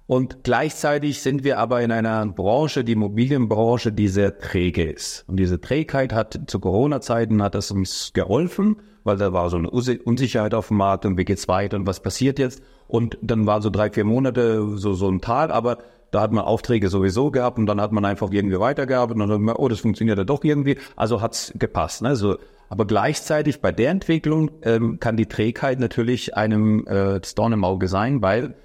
und 0.08 0.46
gleichzeitig 0.46 1.22
sind 1.22 1.44
wir 1.44 1.60
aber 1.60 1.82
in 1.82 1.92
einer 1.92 2.26
Branche, 2.26 2.86
die 2.86 2.94
Immobilienbranche, 2.94 3.92
die 3.92 4.08
sehr 4.08 4.40
träge 4.40 4.90
ist. 4.90 5.26
Und 5.28 5.36
diese 5.36 5.60
Trägheit 5.60 6.14
hat 6.14 6.40
zu 6.48 6.62
Corona-Zeiten 6.62 7.44
hat 7.44 7.56
das 7.56 7.72
uns 7.72 8.14
geholfen, 8.14 8.78
weil 9.04 9.18
da 9.18 9.34
war 9.34 9.50
so 9.50 9.58
eine 9.58 9.70
Unsicherheit 9.70 10.54
auf 10.54 10.70
dem 10.70 10.78
Markt 10.78 11.06
und 11.06 11.18
wie 11.18 11.26
geht's 11.26 11.50
weiter 11.50 11.76
und 11.76 11.88
was 11.88 12.00
passiert 12.00 12.40
jetzt? 12.40 12.62
Und 12.88 13.18
dann 13.22 13.46
war 13.48 13.62
so 13.62 13.70
drei, 13.70 13.92
vier 13.92 14.06
Monate 14.06 14.78
so, 14.78 14.94
so 14.94 15.10
ein 15.10 15.20
Tal, 15.20 15.52
aber 15.52 15.80
da 16.12 16.22
hat 16.22 16.32
man 16.32 16.46
Aufträge 16.46 16.88
sowieso 16.88 17.30
gehabt 17.30 17.60
und 17.60 17.66
dann 17.66 17.82
hat 17.82 17.92
man 17.92 18.06
einfach 18.06 18.32
irgendwie 18.32 18.62
weitergearbeitet 18.62 19.22
und 19.22 19.30
dann 19.30 19.50
oh, 19.50 19.68
das 19.68 19.82
funktioniert 19.82 20.18
ja 20.18 20.24
doch 20.24 20.46
irgendwie. 20.46 20.78
Also 20.96 21.22
hat's 21.22 21.52
gepasst. 21.56 22.02
Ne? 22.02 22.16
So, 22.16 22.38
aber 22.70 22.86
gleichzeitig 22.86 23.62
bei 23.62 23.72
der 23.72 23.92
Entwicklung 23.92 24.52
ähm, 24.64 25.00
kann 25.00 25.18
die 25.18 25.26
Trägheit 25.26 25.80
natürlich 25.80 26.36
einem 26.36 26.86
äh, 26.88 27.20
Dorn 27.36 27.54
im 27.54 27.64
Auge 27.64 27.88
sein, 27.88 28.22
weil 28.22 28.56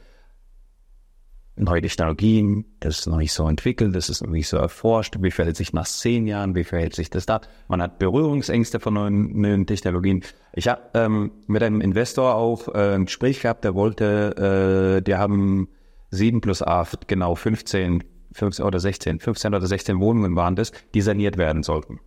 neue 1.56 1.82
Technologien, 1.82 2.64
das 2.80 3.00
ist 3.00 3.06
noch 3.06 3.18
nicht 3.18 3.32
so 3.32 3.46
entwickelt, 3.46 3.94
das 3.94 4.08
ist 4.08 4.22
noch 4.22 4.30
nicht 4.30 4.48
so 4.48 4.56
erforscht. 4.56 5.16
Wie 5.20 5.30
verhält 5.30 5.56
sich 5.56 5.72
nach 5.72 5.86
zehn 5.86 6.26
Jahren? 6.26 6.54
Wie 6.54 6.64
verhält 6.64 6.94
sich 6.94 7.10
das 7.10 7.26
da? 7.26 7.40
Man 7.68 7.82
hat 7.82 7.98
Berührungsängste 7.98 8.80
von 8.80 8.94
neuen, 8.94 9.40
neuen 9.40 9.66
Technologien. 9.66 10.22
Ich 10.54 10.68
habe 10.68 10.82
ähm, 10.94 11.32
mit 11.46 11.62
einem 11.62 11.80
Investor 11.80 12.34
auch 12.34 12.68
äh, 12.68 12.94
ein 12.94 13.06
Gespräch 13.06 13.40
gehabt, 13.40 13.64
der 13.64 13.74
wollte, 13.74 14.98
äh, 14.98 15.02
die 15.02 15.14
haben 15.14 15.68
sieben 16.10 16.40
plus 16.40 16.62
acht, 16.62 17.08
genau 17.08 17.34
15, 17.34 18.02
15 18.32 18.64
oder 18.64 18.80
16, 18.80 19.20
15 19.20 19.54
oder 19.54 19.66
16 19.66 20.00
Wohnungen 20.00 20.34
waren 20.36 20.56
das, 20.56 20.72
die 20.94 21.00
saniert 21.00 21.36
werden 21.36 21.62
sollten. 21.62 22.00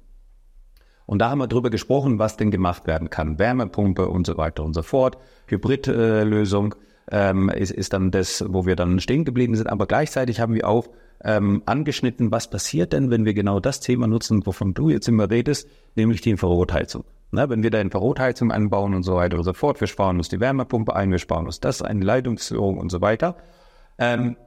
Und 1.05 1.19
da 1.19 1.29
haben 1.29 1.39
wir 1.39 1.47
drüber 1.47 1.69
gesprochen, 1.69 2.19
was 2.19 2.37
denn 2.37 2.51
gemacht 2.51 2.87
werden 2.87 3.09
kann. 3.09 3.37
Wärmepumpe 3.37 4.07
und 4.07 4.25
so 4.25 4.37
weiter 4.37 4.63
und 4.63 4.73
so 4.73 4.81
fort. 4.81 5.17
Hybridlösung. 5.47 6.73
Äh, 6.73 6.77
ähm, 7.11 7.49
ist, 7.49 7.71
ist 7.71 7.93
dann 7.93 8.11
das, 8.11 8.43
wo 8.47 8.65
wir 8.65 8.75
dann 8.75 8.99
stehen 8.99 9.25
geblieben 9.25 9.55
sind. 9.55 9.67
Aber 9.67 9.85
gleichzeitig 9.85 10.39
haben 10.39 10.53
wir 10.53 10.67
auch 10.67 10.87
ähm, 11.23 11.61
angeschnitten, 11.65 12.31
was 12.31 12.49
passiert 12.49 12.93
denn, 12.93 13.11
wenn 13.11 13.25
wir 13.25 13.33
genau 13.33 13.59
das 13.59 13.79
Thema 13.79 14.07
nutzen, 14.07 14.45
wovon 14.45 14.73
du 14.73 14.89
jetzt 14.89 15.07
immer 15.07 15.29
redest, 15.29 15.67
nämlich 15.95 16.21
die 16.21 16.31
Infrarotheizung. 16.31 17.03
Na, 17.31 17.49
wenn 17.49 17.63
wir 17.63 17.71
da 17.71 17.79
Infrarotheizung 17.79 18.51
anbauen 18.51 18.93
und 18.93 19.03
so 19.03 19.15
weiter 19.15 19.37
und 19.37 19.43
so 19.43 19.53
fort, 19.53 19.79
wir 19.81 19.87
sparen 19.87 20.17
uns 20.17 20.29
die 20.29 20.39
Wärmepumpe 20.39 20.95
ein, 20.95 21.11
wir 21.11 21.19
sparen 21.19 21.45
uns 21.45 21.59
das 21.59 21.81
ein, 21.81 22.01
Leitungsführung 22.01 22.77
und 22.77 22.91
so 22.91 23.01
weiter. 23.01 23.37
Ähm, 23.97 24.37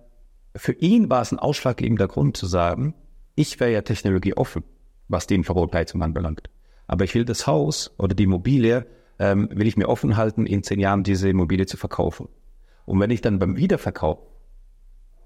für 0.55 0.73
ihn 0.73 1.11
war 1.11 1.23
es 1.23 1.33
ein 1.33 1.39
ausschlaggebender 1.39 2.09
Grund 2.09 2.37
zu 2.37 2.47
sagen, 2.47 2.95
ich 3.35 3.61
wäre 3.61 3.73
ja 3.73 3.83
technologieoffen, 3.83 4.65
was 5.09 5.27
die 5.27 5.35
Infrarotheizung 5.35 6.03
anbelangt. 6.03 6.51
Aber 6.87 7.05
ich 7.05 7.15
will 7.15 7.25
das 7.25 7.47
Haus 7.47 7.95
oder 7.99 8.15
die 8.15 8.25
Immobilie, 8.25 8.87
ähm, 9.19 9.49
will 9.53 9.67
ich 9.67 9.77
mir 9.77 9.89
offen 9.89 10.17
halten, 10.17 10.47
in 10.47 10.63
zehn 10.63 10.81
Jahren 10.81 11.03
diese 11.03 11.29
Immobilie 11.29 11.67
zu 11.67 11.77
verkaufen. 11.77 12.29
Und 12.87 13.01
wenn 13.01 13.11
ich 13.11 13.21
dann 13.21 13.39
beim 13.39 13.57
Wiederverkauf 13.57 14.19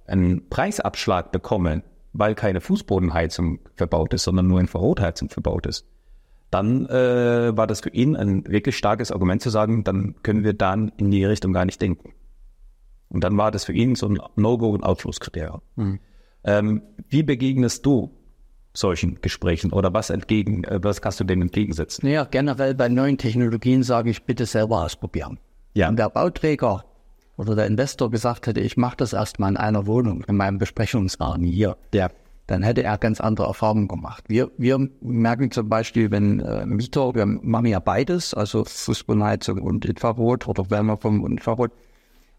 einen 0.07 0.49
Preisabschlag 0.49 1.31
bekomme, 1.31 1.83
weil 2.13 2.35
keine 2.35 2.61
Fußbodenheizung 2.61 3.61
verbaut 3.75 4.13
ist, 4.15 4.25
sondern 4.25 4.49
nur 4.49 4.61
Infrarotheizung 4.61 5.29
verbaut 5.29 5.67
ist, 5.67 5.87
dann 6.51 6.87
äh, 6.87 7.57
war 7.57 7.67
das 7.67 7.81
für 7.81 7.91
ihn 7.91 8.15
ein 8.15 8.47
wirklich 8.47 8.77
starkes 8.77 9.11
Argument 9.11 9.41
zu 9.41 9.49
sagen, 9.49 9.85
dann 9.85 10.17
können 10.23 10.45
wir 10.45 10.53
dann 10.53 10.93
in 10.99 11.11
die 11.11 11.25
Richtung 11.25 11.53
gar 11.53 11.65
nicht 11.65 11.81
denken. 11.81 12.13
Und 13.09 13.25
dann 13.25 13.37
war 13.37 13.51
das 13.51 13.65
für 13.65 13.73
ihn 13.73 13.95
so 13.95 14.09
ein 14.09 14.19
No-Go 14.37 14.71
und 14.71 14.83
Ausschlusskriterium. 14.83 15.63
Mhm. 15.77 16.01
Ähm, 16.45 16.83
wie 17.09 17.23
begegnest 17.23 17.87
du 17.87 18.11
solchen 18.75 19.21
Gesprächen 19.21 19.73
oder 19.73 19.93
was 19.93 20.11
entgegen, 20.11 20.65
äh, 20.65 20.79
was 20.83 21.01
kannst 21.01 21.21
du 21.21 21.25
denen 21.25 21.43
entgegensetzen? 21.43 22.07
Naja, 22.07 22.25
generell 22.25 22.75
bei 22.75 22.89
neuen 22.89 23.19
Technologien 23.19 23.83
sage 23.83 24.11
ich 24.11 24.25
bitte 24.25 24.47
selber 24.47 24.83
ausprobieren. 24.85 25.39
Ja. 25.75 25.89
Und 25.89 25.99
der 25.99 26.11
Bauträger 26.11 26.85
oder 27.37 27.55
der 27.55 27.67
Investor 27.67 28.11
gesagt 28.11 28.47
hätte, 28.47 28.61
ich 28.61 28.77
mache 28.77 28.97
das 28.99 29.13
erstmal 29.13 29.51
in 29.51 29.57
einer 29.57 29.87
Wohnung, 29.87 30.25
in 30.29 30.37
meinem 30.37 30.59
Besprechungsrahmen 30.59 31.47
hier, 31.47 31.77
ja. 31.95 32.09
dann 32.47 32.63
hätte 32.63 32.83
er 32.83 32.99
ganz 32.99 33.21
andere 33.21 33.47
Erfahrungen 33.47 33.89
gemacht. 33.89 34.25
Wir, 34.29 34.51
wir 34.59 34.89
merken 35.01 35.51
zum 35.51 35.69
Beispiel, 35.69 36.11
wenn 36.11 36.41
äh, 36.41 36.67
Mieter, 36.67 37.15
wir 37.15 37.27
machen 37.27 37.67
ja 37.67 37.79
beides, 37.79 38.35
also 38.35 38.65
Fußbodenheizung 38.65 39.61
und 39.63 39.85
Infrarot 39.85 40.47
oder 40.47 40.71
Wärmepumpe 40.71 41.25
und 41.25 41.33
Infrarot. 41.33 41.73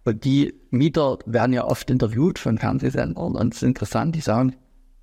Und 0.05 0.25
die 0.25 0.53
Mieter 0.69 1.17
werden 1.25 1.53
ja 1.53 1.63
oft 1.63 1.89
interviewt 1.89 2.37
von 2.37 2.57
Fernsehsendern 2.57 3.35
und 3.35 3.53
es 3.53 3.61
ist 3.61 3.67
interessant, 3.67 4.15
die 4.15 4.21
sagen, 4.21 4.55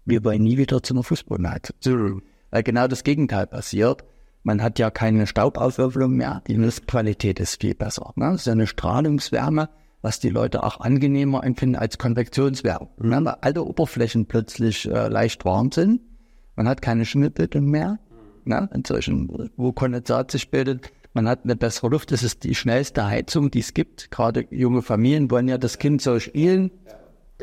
wir 0.04 0.24
wollen 0.24 0.42
nie 0.42 0.56
wieder 0.56 0.82
zu 0.82 0.94
einer 0.94 1.02
Fußbodenheizung. 1.02 2.22
Weil 2.50 2.62
genau 2.62 2.86
das 2.86 3.04
Gegenteil 3.04 3.46
passiert. 3.46 4.04
Man 4.42 4.62
hat 4.62 4.78
ja 4.78 4.90
keine 4.90 5.26
Staubauswürfelung 5.26 6.16
mehr, 6.16 6.42
die 6.46 6.54
Luftqualität 6.54 7.40
ist 7.40 7.60
viel 7.60 7.74
besser. 7.74 8.12
Ne? 8.16 8.30
Das 8.30 8.42
ist 8.42 8.46
ja 8.46 8.52
eine 8.52 8.66
Strahlungswärme, 8.66 9.68
was 10.00 10.18
die 10.18 10.30
Leute 10.30 10.62
auch 10.62 10.80
angenehmer 10.80 11.44
empfinden 11.44 11.76
als 11.76 11.98
Konvektionswärme. 11.98 12.88
Mhm. 12.96 13.10
Wenn 13.10 13.26
alle 13.26 13.62
Oberflächen 13.62 14.26
plötzlich 14.26 14.90
äh, 14.90 15.08
leicht 15.08 15.44
warm 15.44 15.70
sind, 15.72 16.00
man 16.56 16.68
hat 16.68 16.80
keine 16.80 17.04
Schimmelbildung 17.04 17.66
mehr, 17.66 17.98
ne? 18.44 18.68
inzwischen, 18.72 19.50
wo 19.56 19.72
Kondensat 19.72 20.30
sich 20.30 20.50
bildet, 20.50 20.90
man 21.12 21.28
hat 21.28 21.40
eine 21.44 21.56
bessere 21.56 21.88
Luft, 21.88 22.12
das 22.12 22.22
ist 22.22 22.44
die 22.44 22.54
schnellste 22.54 23.06
Heizung, 23.06 23.50
die 23.50 23.58
es 23.58 23.74
gibt. 23.74 24.10
Gerade 24.10 24.46
junge 24.50 24.82
Familien 24.82 25.30
wollen 25.30 25.48
ja 25.48 25.58
das 25.58 25.78
Kind 25.78 26.00
so 26.02 26.18
spielen. 26.20 26.70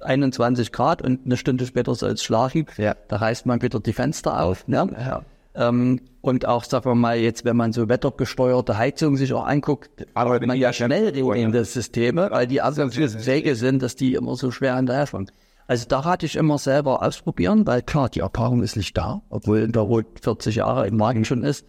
21 0.04 0.72
Grad 0.72 1.02
und 1.02 1.26
eine 1.26 1.38
Stunde 1.38 1.66
später 1.66 1.96
soll 1.96 2.12
es 2.12 2.24
schlafen. 2.24 2.66
Ja. 2.78 2.96
Da 3.08 3.18
reißt 3.18 3.46
man 3.46 3.62
wieder 3.62 3.80
die 3.80 3.94
Fenster 3.94 4.42
auf. 4.44 4.68
Ne? 4.68 4.90
Ja. 4.98 5.22
Ähm, 5.56 6.02
und 6.22 6.46
auch, 6.46 6.64
sagen 6.64 6.86
wir 6.86 6.96
mal, 6.96 7.18
jetzt, 7.18 7.46
wenn 7.46 7.58
man 7.58 7.74
so 7.74 7.90
wettergesteuerte 7.90 8.78
Heizung 8.78 9.18
sich 9.18 9.34
auch 9.34 9.46
anguckt, 9.46 10.06
aber 10.14 10.46
man 10.46 10.58
ja 10.58 10.72
schnell 10.74 11.12
das 11.52 11.74
Systeme, 11.74 12.30
weil 12.32 12.48
die 12.48 12.58
Wege 12.58 13.56
sind, 13.56 13.82
dass 13.82 13.96
die 13.96 14.14
immer 14.14 14.36
so 14.36 14.52
schwer 14.52 14.76
hinterherfahren. 14.76 15.32
Also 15.68 15.86
da 15.88 16.00
rate 16.00 16.26
ich 16.26 16.36
immer 16.36 16.58
selber 16.58 17.02
ausprobieren, 17.02 17.68
weil 17.68 17.82
klar, 17.82 18.10
die 18.10 18.22
Erfahrung 18.22 18.64
ist 18.64 18.78
nicht 18.78 18.98
da, 18.98 19.22
obwohl 19.30 19.60
in 19.60 19.74
der 19.74 19.82
Rot 19.82 20.06
40 20.22 20.56
Jahre 20.56 20.88
im 20.88 20.96
Markt 20.96 21.28
schon 21.28 21.44
ist. 21.44 21.66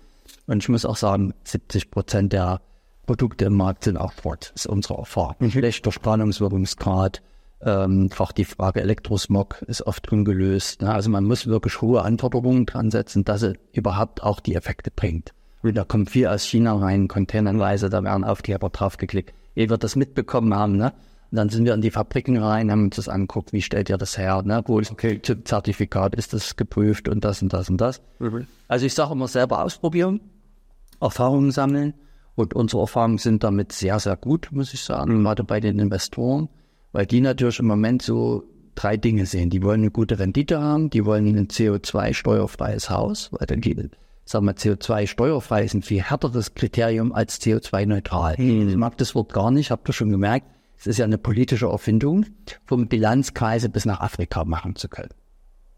Und 0.46 0.62
ich 0.62 0.68
muss 0.68 0.84
auch 0.84 0.96
sagen, 0.96 1.34
70 1.44 1.90
Prozent 1.90 2.32
der 2.32 2.60
Produkte 3.06 3.46
im 3.46 3.54
Markt 3.54 3.84
sind 3.84 3.96
auch 3.96 4.12
fort. 4.12 4.52
Das 4.54 4.66
ist 4.66 4.70
unsere 4.70 4.98
Erfahrung. 4.98 5.36
Mhm. 5.38 5.50
Schlechter 5.50 5.90
Spannungswirkungsgrad, 5.90 7.22
ähm, 7.60 8.08
auch 8.18 8.32
die 8.32 8.44
Frage 8.44 8.80
Elektrosmog 8.80 9.62
ist 9.66 9.82
oft 9.82 10.10
ungelöst. 10.12 10.82
Ne? 10.82 10.92
Also 10.92 11.10
man 11.10 11.24
muss 11.24 11.46
wirklich 11.46 11.80
hohe 11.80 12.02
Anforderungen 12.02 12.66
dran 12.66 12.90
setzen, 12.90 13.24
dass 13.24 13.42
es 13.42 13.54
überhaupt 13.72 14.22
auch 14.22 14.40
die 14.40 14.54
Effekte 14.54 14.90
bringt. 14.90 15.32
Und 15.62 15.76
da 15.76 15.84
kommt 15.84 16.10
viel 16.10 16.28
aus 16.28 16.44
China 16.44 16.76
rein, 16.76 17.08
containerweise, 17.08 17.90
da 17.90 18.02
werden 18.04 18.24
Aufkleber 18.24 18.70
draufgeklickt. 18.70 19.34
Ehe 19.56 19.68
wir 19.68 19.78
das 19.78 19.96
mitbekommen 19.96 20.54
haben, 20.54 20.76
ne? 20.76 20.92
Und 21.30 21.36
dann 21.36 21.48
sind 21.50 21.66
wir 21.66 21.74
in 21.74 21.82
die 21.82 21.90
Fabriken 21.90 22.38
rein, 22.38 22.70
haben 22.70 22.84
uns 22.84 22.96
das 22.96 23.08
angeguckt, 23.08 23.52
wie 23.52 23.60
stellt 23.60 23.90
ihr 23.90 23.98
das 23.98 24.16
her, 24.16 24.42
ne? 24.42 24.62
Wo 24.66 24.78
ist 24.78 24.92
okay. 24.92 25.20
Zertifikat, 25.20 26.14
ist 26.14 26.32
das 26.32 26.56
geprüft 26.56 27.08
und 27.08 27.24
das 27.24 27.42
und 27.42 27.52
das 27.52 27.68
und 27.68 27.80
das. 27.80 28.00
Mhm. 28.20 28.46
Also 28.68 28.86
ich 28.86 28.94
sage 28.94 29.12
immer 29.12 29.28
selber 29.28 29.64
ausprobieren, 29.64 30.20
Erfahrungen 31.00 31.50
sammeln 31.50 31.94
und 32.36 32.54
unsere 32.54 32.82
Erfahrungen 32.82 33.18
sind 33.18 33.42
damit 33.42 33.72
sehr, 33.72 33.98
sehr 33.98 34.16
gut, 34.16 34.48
muss 34.52 34.72
ich 34.72 34.82
sagen, 34.82 35.18
mhm. 35.18 35.24
gerade 35.24 35.42
bei 35.42 35.58
den 35.58 35.80
Investoren 35.80 36.48
weil 36.92 37.06
die 37.06 37.20
natürlich 37.20 37.58
im 37.58 37.66
Moment 37.66 38.02
so 38.02 38.44
drei 38.74 38.96
Dinge 38.96 39.26
sehen. 39.26 39.50
Die 39.50 39.62
wollen 39.62 39.80
eine 39.80 39.90
gute 39.90 40.18
Rendite 40.18 40.60
haben, 40.60 40.90
die 40.90 41.04
wollen 41.04 41.26
ein 41.26 41.48
CO2-steuerfreies 41.48 42.90
Haus, 42.90 43.30
weil 43.32 43.46
dann 43.46 43.60
geht, 43.60 43.90
sagen 44.24 44.46
wir, 44.46 44.54
CO2-steuerfrei 44.54 45.64
ist 45.64 45.74
ein 45.74 45.82
viel 45.82 46.02
härteres 46.02 46.54
Kriterium 46.54 47.12
als 47.12 47.40
CO2-neutral. 47.40 48.36
Hm. 48.36 48.68
Ich 48.68 48.76
mag 48.76 48.96
das 48.98 49.14
Wort 49.14 49.32
gar 49.32 49.50
nicht, 49.50 49.70
habt 49.70 49.88
ihr 49.88 49.92
schon 49.92 50.10
gemerkt. 50.10 50.46
Es 50.78 50.86
ist 50.86 50.98
ja 50.98 51.04
eine 51.04 51.18
politische 51.18 51.66
Erfindung, 51.66 52.26
vom 52.64 52.86
Bilanzkreise 52.86 53.68
bis 53.68 53.84
nach 53.84 54.00
Afrika 54.00 54.44
machen 54.44 54.76
zu 54.76 54.88
können. 54.88 55.10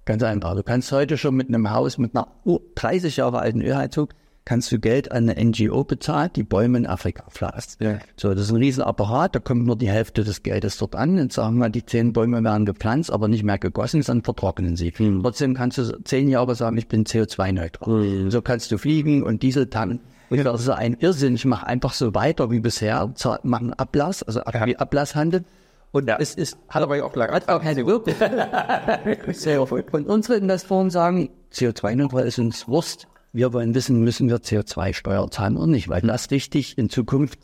Ganz 0.05 0.23
einfach. 0.23 0.55
Du 0.55 0.62
kannst 0.62 0.92
heute 0.92 1.16
schon 1.16 1.37
mit 1.37 1.49
einem 1.49 1.70
Haus 1.70 1.96
mit 1.96 2.14
einer 2.14 2.29
30 2.75 3.16
Jahre 3.16 3.38
alten 3.38 3.62
Ölheizung 3.62 4.09
kannst 4.50 4.72
du 4.72 4.80
Geld 4.80 5.12
an 5.12 5.30
eine 5.30 5.44
NGO 5.44 5.84
bezahlen, 5.84 6.30
die 6.34 6.42
Bäume 6.42 6.78
in 6.78 6.86
Afrika 6.88 7.22
pflanzt. 7.30 7.80
Ja. 7.80 8.00
So, 8.16 8.34
das 8.34 8.46
ist 8.46 8.50
ein 8.50 8.56
Riesenapparat, 8.56 9.36
da 9.36 9.38
kommt 9.38 9.64
nur 9.64 9.76
die 9.76 9.88
Hälfte 9.88 10.24
des 10.24 10.42
Geldes 10.42 10.76
dort 10.76 10.96
an 10.96 11.20
und 11.20 11.32
sagen 11.32 11.58
wir, 11.58 11.70
die 11.70 11.86
zehn 11.86 12.12
Bäume 12.12 12.42
werden 12.42 12.66
gepflanzt, 12.66 13.12
aber 13.12 13.28
nicht 13.28 13.44
mehr 13.44 13.58
gegossen, 13.58 14.02
dann 14.04 14.24
vertrocknen 14.24 14.74
sie. 14.74 14.92
Mhm. 14.98 15.22
Trotzdem 15.22 15.54
kannst 15.54 15.78
du 15.78 16.02
zehn 16.02 16.28
Jahre 16.28 16.56
sagen, 16.56 16.76
ich 16.78 16.88
bin 16.88 17.04
CO2-neutral. 17.04 18.02
Mhm. 18.02 18.30
So 18.32 18.42
kannst 18.42 18.72
du 18.72 18.78
fliegen 18.78 19.22
und 19.22 19.44
Dieseltannen. 19.44 20.00
Und 20.30 20.44
das 20.44 20.62
ist 20.62 20.68
ein 20.68 20.96
Irrsinn. 20.98 21.36
Ich 21.36 21.44
mache 21.44 21.68
einfach 21.68 21.92
so 21.92 22.12
weiter 22.16 22.50
wie 22.50 22.58
bisher, 22.58 23.14
mache 23.44 23.60
einen 23.60 23.72
Ablass, 23.74 24.24
also 24.24 24.40
ja. 24.40 24.66
Ablasshandel. 24.78 25.44
Und 25.92 26.08
ja. 26.08 26.16
es 26.18 26.34
ist, 26.34 26.58
hat 26.68 26.82
aber 26.82 27.04
auch 27.04 27.14
lange, 27.14 27.34
hat 27.34 27.48
auch 27.48 27.62
keine 27.62 27.86
Wirkung. 27.86 28.14
und 29.92 30.06
unsere 30.08 30.38
Investoren 30.38 30.90
sagen, 30.90 31.30
CO2-neutral 31.52 32.26
ist 32.26 32.40
uns 32.40 32.66
Wurst. 32.66 33.06
Wir 33.33 33.53
wollen 33.53 33.75
wissen, 33.75 34.03
müssen 34.03 34.29
wir 34.29 34.38
CO2-Steuer 34.38 35.31
zahlen 35.31 35.57
oder 35.57 35.69
nicht, 35.69 35.88
weil 35.88 36.01
das 36.03 36.31
richtig 36.31 36.77
in 36.79 36.90
Zukunft 36.90 37.38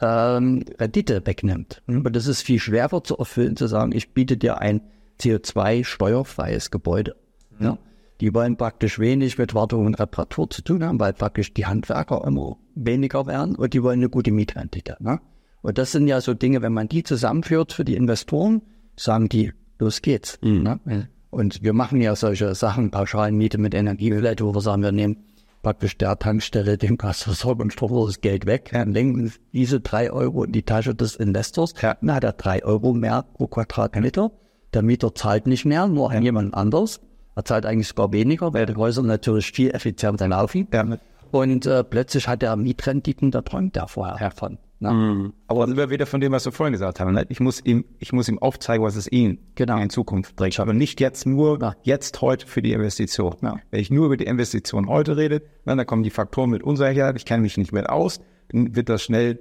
ähm, 0.00 0.64
Rendite 0.78 1.26
wegnimmt. 1.26 1.82
Und 1.86 2.14
das 2.14 2.26
ist 2.26 2.42
viel 2.42 2.58
schwerer 2.58 3.02
zu 3.02 3.16
erfüllen, 3.16 3.56
zu 3.56 3.66
sagen, 3.66 3.92
ich 3.92 4.12
biete 4.12 4.36
dir 4.36 4.58
ein 4.58 4.80
CO2-steuerfreies 5.20 6.70
Gebäude. 6.70 7.16
Mhm. 7.58 7.64
Ja. 7.64 7.78
Die 8.20 8.32
wollen 8.32 8.56
praktisch 8.56 8.98
wenig 8.98 9.38
mit 9.38 9.54
Wartung 9.54 9.86
und 9.86 9.98
Reparatur 9.98 10.48
zu 10.48 10.62
tun 10.62 10.84
haben, 10.84 11.00
weil 11.00 11.12
praktisch 11.12 11.52
die 11.52 11.66
Handwerker 11.66 12.24
immer 12.24 12.56
weniger 12.74 13.26
werden 13.26 13.56
und 13.56 13.74
die 13.74 13.82
wollen 13.82 13.98
eine 13.98 14.08
gute 14.08 14.30
Mietrendite. 14.30 14.96
Ne? 15.00 15.20
Und 15.62 15.78
das 15.78 15.92
sind 15.92 16.06
ja 16.06 16.20
so 16.20 16.32
Dinge, 16.32 16.62
wenn 16.62 16.72
man 16.72 16.88
die 16.88 17.02
zusammenführt 17.02 17.72
für 17.72 17.84
die 17.84 17.96
Investoren, 17.96 18.62
sagen 18.96 19.28
die, 19.28 19.52
los 19.78 20.00
geht's. 20.00 20.38
Mhm. 20.42 20.62
Ne? 20.62 21.08
Und 21.34 21.62
wir 21.62 21.72
machen 21.72 22.00
ja 22.00 22.14
solche 22.14 22.54
Sachen, 22.54 22.90
Pauschalmiete 22.90 23.58
mit 23.58 23.74
Energiewelle, 23.74 24.36
wo 24.38 24.54
wir 24.54 24.60
sagen, 24.60 24.82
wir 24.82 24.92
nehmen 24.92 25.16
praktisch 25.62 25.98
der 25.98 26.16
Tankstelle 26.18 26.78
dem 26.78 26.96
Gasversorgungsstrom 26.96 28.06
das 28.06 28.20
Geld 28.20 28.46
weg, 28.46 28.70
ja, 28.72 28.84
lenken 28.84 29.32
diese 29.52 29.80
drei 29.80 30.12
Euro 30.12 30.44
in 30.44 30.52
die 30.52 30.62
Tasche 30.62 30.94
des 30.94 31.16
Investors, 31.16 31.74
ja. 31.80 31.96
dann 32.00 32.14
hat 32.14 32.22
er 32.22 32.34
drei 32.34 32.62
Euro 32.64 32.92
mehr 32.92 33.24
pro 33.34 33.48
Quadratmeter. 33.48 34.30
Der 34.74 34.82
Mieter 34.82 35.14
zahlt 35.14 35.46
nicht 35.46 35.64
mehr, 35.64 35.88
nur 35.88 36.12
ja. 36.12 36.20
jemand 36.20 36.54
anders. 36.54 37.00
Er 37.34 37.44
zahlt 37.44 37.66
eigentlich 37.66 37.88
sogar 37.88 38.12
weniger, 38.12 38.52
weil 38.54 38.66
die 38.66 38.76
Häuser 38.76 39.02
natürlich 39.02 39.50
viel 39.50 39.70
effizienter 39.70 40.28
laufen. 40.28 40.68
Ja. 40.72 40.98
Und 41.32 41.66
äh, 41.66 41.82
plötzlich 41.82 42.28
hat 42.28 42.44
er 42.44 42.54
Mietrenditen, 42.54 43.32
da 43.32 43.42
träumt 43.42 43.76
er 43.76 43.88
vorher 43.88 44.18
davon. 44.18 44.58
Ne? 44.84 44.92
Mhm. 44.92 45.32
Aber 45.48 45.66
sind 45.66 45.76
wir 45.76 45.90
wieder 45.90 46.06
von 46.06 46.20
dem, 46.20 46.32
was 46.32 46.44
wir 46.44 46.52
vorhin 46.52 46.72
gesagt 46.72 47.00
haben. 47.00 47.12
Ne? 47.12 47.26
Ich, 47.30 47.40
muss 47.40 47.64
ihm, 47.64 47.84
ich 47.98 48.12
muss 48.12 48.28
ihm 48.28 48.38
aufzeigen, 48.38 48.84
was 48.84 48.96
es 48.96 49.10
ihm 49.10 49.38
genau. 49.54 49.78
in 49.78 49.90
Zukunft 49.90 50.36
bringt. 50.36 50.60
Aber 50.60 50.74
nicht 50.74 51.00
jetzt 51.00 51.26
nur, 51.26 51.60
ja. 51.60 51.74
jetzt 51.82 52.20
heute 52.20 52.46
für 52.46 52.62
die 52.62 52.72
Investition. 52.72 53.34
Ja. 53.42 53.56
Wenn 53.70 53.80
ich 53.80 53.90
nur 53.90 54.06
über 54.06 54.16
die 54.16 54.26
Investition 54.26 54.88
heute 54.88 55.16
rede, 55.16 55.42
dann 55.64 55.84
kommen 55.86 56.02
die 56.02 56.10
Faktoren 56.10 56.50
mit 56.50 56.62
Unsicherheit, 56.62 57.16
ich 57.16 57.24
kenne 57.24 57.42
mich 57.42 57.56
nicht 57.56 57.72
mehr 57.72 57.90
aus, 57.90 58.20
dann 58.50 58.76
wird 58.76 58.88
das 58.88 59.02
schnell, 59.02 59.40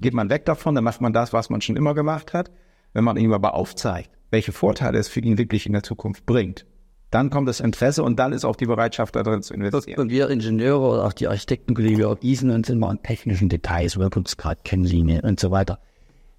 geht 0.00 0.14
man 0.14 0.30
weg 0.30 0.46
davon, 0.46 0.74
dann 0.74 0.84
macht 0.84 1.00
man 1.00 1.12
das, 1.12 1.32
was 1.32 1.50
man 1.50 1.60
schon 1.60 1.76
immer 1.76 1.94
gemacht 1.94 2.32
hat. 2.32 2.50
Wenn 2.94 3.04
man 3.04 3.16
ihm 3.16 3.32
aber 3.32 3.54
aufzeigt, 3.54 4.10
welche 4.30 4.52
Vorteile 4.52 4.98
es 4.98 5.08
für 5.08 5.20
ihn 5.20 5.38
wirklich 5.38 5.66
in 5.66 5.72
der 5.72 5.82
Zukunft 5.82 6.26
bringt, 6.26 6.66
dann 7.12 7.28
kommt 7.28 7.46
das 7.46 7.60
Interesse 7.60 8.02
und 8.02 8.18
dann 8.18 8.32
ist 8.32 8.44
auch 8.44 8.56
die 8.56 8.64
Bereitschaft 8.66 9.14
darin 9.14 9.42
zu 9.42 9.52
investieren. 9.52 10.00
Und 10.00 10.10
wir 10.10 10.30
Ingenieure 10.30 10.80
oder 10.80 11.04
auch 11.04 11.12
die 11.12 11.28
Architektenkollegen, 11.28 11.98
wir 11.98 12.16
gießen 12.16 12.50
uns 12.50 12.70
immer 12.70 12.88
an 12.88 13.02
technischen 13.02 13.50
Details, 13.50 13.98
Wirkungsgrad, 13.98 14.64
Kennlinie 14.64 15.20
und 15.22 15.38
so 15.38 15.50
weiter. 15.50 15.78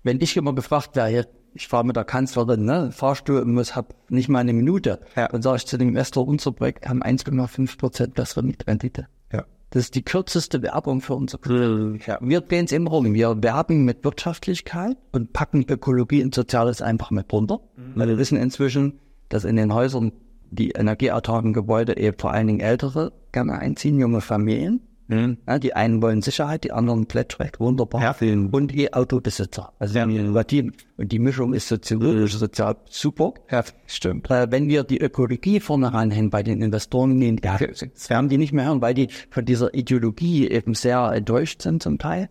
Wenn 0.01 0.19
ich 0.19 0.36
immer 0.36 0.53
gefragt 0.53 0.95
werde, 0.95 1.29
ich 1.53 1.67
fahre 1.67 1.86
mit 1.86 1.95
der 1.95 2.05
Kanzlerin, 2.05 2.65
ne, 2.65 2.91
Fahrstuhl 2.91 3.45
muss, 3.45 3.75
hab 3.75 3.93
nicht 4.09 4.29
mal 4.29 4.39
eine 4.39 4.53
Minute, 4.53 4.99
ja. 5.15 5.27
dann 5.27 5.43
sage 5.43 5.57
ich 5.57 5.67
zu 5.67 5.77
dem 5.77 5.89
Investor, 5.89 6.27
unser 6.27 6.51
Projekt 6.51 6.89
haben 6.89 7.03
1,5 7.03 7.77
Prozent 7.77 8.15
bessere 8.15 8.41
Mietrendite. 8.41 9.07
Ja. 9.31 9.45
Das 9.69 9.83
ist 9.83 9.95
die 9.95 10.01
kürzeste 10.01 10.63
Werbung 10.63 11.01
für 11.01 11.13
unser 11.13 11.38
Projekt. 11.38 12.07
Ja. 12.07 12.17
Wir 12.19 12.41
drehen 12.41 12.65
es 12.65 12.71
immer 12.71 12.89
rum. 12.89 13.13
Wir 13.13 13.43
werben 13.43 13.86
mit 13.86 14.03
Wirtschaftlichkeit 14.03 14.97
und 15.12 15.33
packen 15.33 15.63
Ökologie 15.69 16.23
und 16.23 16.33
Soziales 16.33 16.81
einfach 16.81 17.12
mit 17.12 17.31
drunter. 17.31 17.59
Mhm. 17.75 17.91
Weil 17.93 18.07
wir 18.07 18.17
wissen 18.17 18.39
inzwischen, 18.39 18.99
dass 19.29 19.45
in 19.45 19.55
den 19.55 19.71
Häusern 19.73 20.12
die 20.55 20.71
energieautarken 20.71 21.53
Gebäude 21.53 21.97
eben 21.97 22.17
vor 22.17 22.31
allen 22.31 22.47
Dingen 22.47 22.59
ältere 22.59 23.11
gerne 23.31 23.59
einziehen, 23.59 23.99
junge 23.99 24.21
Familien. 24.21 24.81
Mhm. 25.07 25.37
Ja, 25.47 25.59
die 25.59 25.75
einen 25.75 26.01
wollen 26.01 26.21
Sicherheit, 26.21 26.63
die 26.63 26.71
anderen 26.71 27.07
Plättrecht, 27.07 27.59
wunderbar. 27.59 28.01
Ja. 28.01 28.15
Und 28.51 28.73
E-Autobesitzer. 28.73 29.73
Also 29.79 29.99
ja. 29.99 30.43
die, 30.43 30.71
und 30.97 31.11
die 31.11 31.19
Mischung 31.19 31.53
ist 31.53 31.67
sozial, 31.67 32.27
sozial 32.27 32.77
super. 32.89 33.33
Ja, 33.51 33.63
stimmt. 33.85 34.29
Äh, 34.31 34.49
wenn 34.49 34.69
wir 34.69 34.83
die 34.83 34.99
Ökologie 35.01 35.59
vorne 35.59 35.93
ranhängen 35.93 36.29
bei 36.29 36.43
den 36.43 36.61
Investoren, 36.61 37.17
nehmen, 37.17 37.39
ja, 37.43 37.57
das 37.57 38.09
werden 38.09 38.29
die 38.29 38.37
nicht 38.37 38.53
mehr 38.53 38.65
hören, 38.65 38.81
weil 38.81 38.93
die 38.93 39.09
von 39.29 39.45
dieser 39.45 39.73
Ideologie 39.73 40.49
eben 40.49 40.73
sehr 40.73 41.11
enttäuscht 41.13 41.61
sind 41.61 41.83
zum 41.83 41.97
Teil 41.97 42.29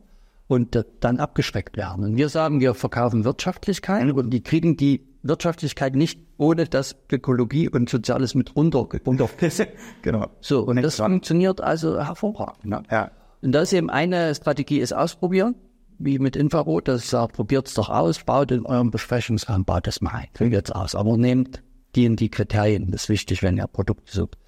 und 0.48 0.74
äh, 0.74 0.84
dann 1.00 1.18
abgeschreckt 1.18 1.76
werden. 1.76 2.04
Und 2.04 2.16
wir 2.16 2.28
sagen, 2.28 2.60
wir 2.60 2.74
verkaufen 2.74 3.24
Wirtschaftlichkeit 3.24 4.10
und 4.12 4.30
die 4.30 4.42
kriegen 4.42 4.76
die 4.76 5.11
Wirtschaftlichkeit 5.22 5.94
nicht 5.94 6.20
ohne 6.36 6.66
das 6.66 6.96
Ökologie 7.10 7.68
und 7.68 7.88
Soziales 7.88 8.34
mit 8.34 8.56
runter. 8.56 8.88
runter. 9.06 9.28
genau. 10.02 10.28
So, 10.40 10.62
und 10.62 10.82
das 10.82 10.96
funktioniert 10.96 11.60
also 11.60 12.02
hervorragend. 12.02 12.64
Ne? 12.64 12.82
Ja. 12.90 13.10
Und 13.40 13.52
das 13.52 13.64
ist 13.64 13.72
eben 13.78 13.90
eine 13.90 14.34
Strategie, 14.34 14.78
ist 14.78 14.92
ausprobieren, 14.92 15.54
wie 15.98 16.18
mit 16.18 16.36
Infrarot, 16.36 16.88
das 16.88 17.08
sagt, 17.08 17.34
probiert 17.34 17.68
es 17.68 17.74
doch 17.74 17.88
aus, 17.88 18.22
baut 18.24 18.50
in 18.50 18.66
eurem 18.66 18.90
Besprechungsraum, 18.90 19.64
baut 19.64 19.86
das 19.86 20.00
mal 20.00 20.12
ein, 20.12 20.26
probiert 20.32 20.68
es 20.68 20.74
aus. 20.74 20.94
Aber 20.94 21.16
nehmt 21.16 21.62
die 21.94 22.08
und 22.08 22.18
die 22.20 22.30
Kriterien, 22.30 22.90
das 22.90 23.04
ist 23.04 23.08
wichtig, 23.08 23.42
wenn 23.42 23.56
ihr 23.56 23.66
Produkte 23.66 24.12
sucht. 24.12 24.38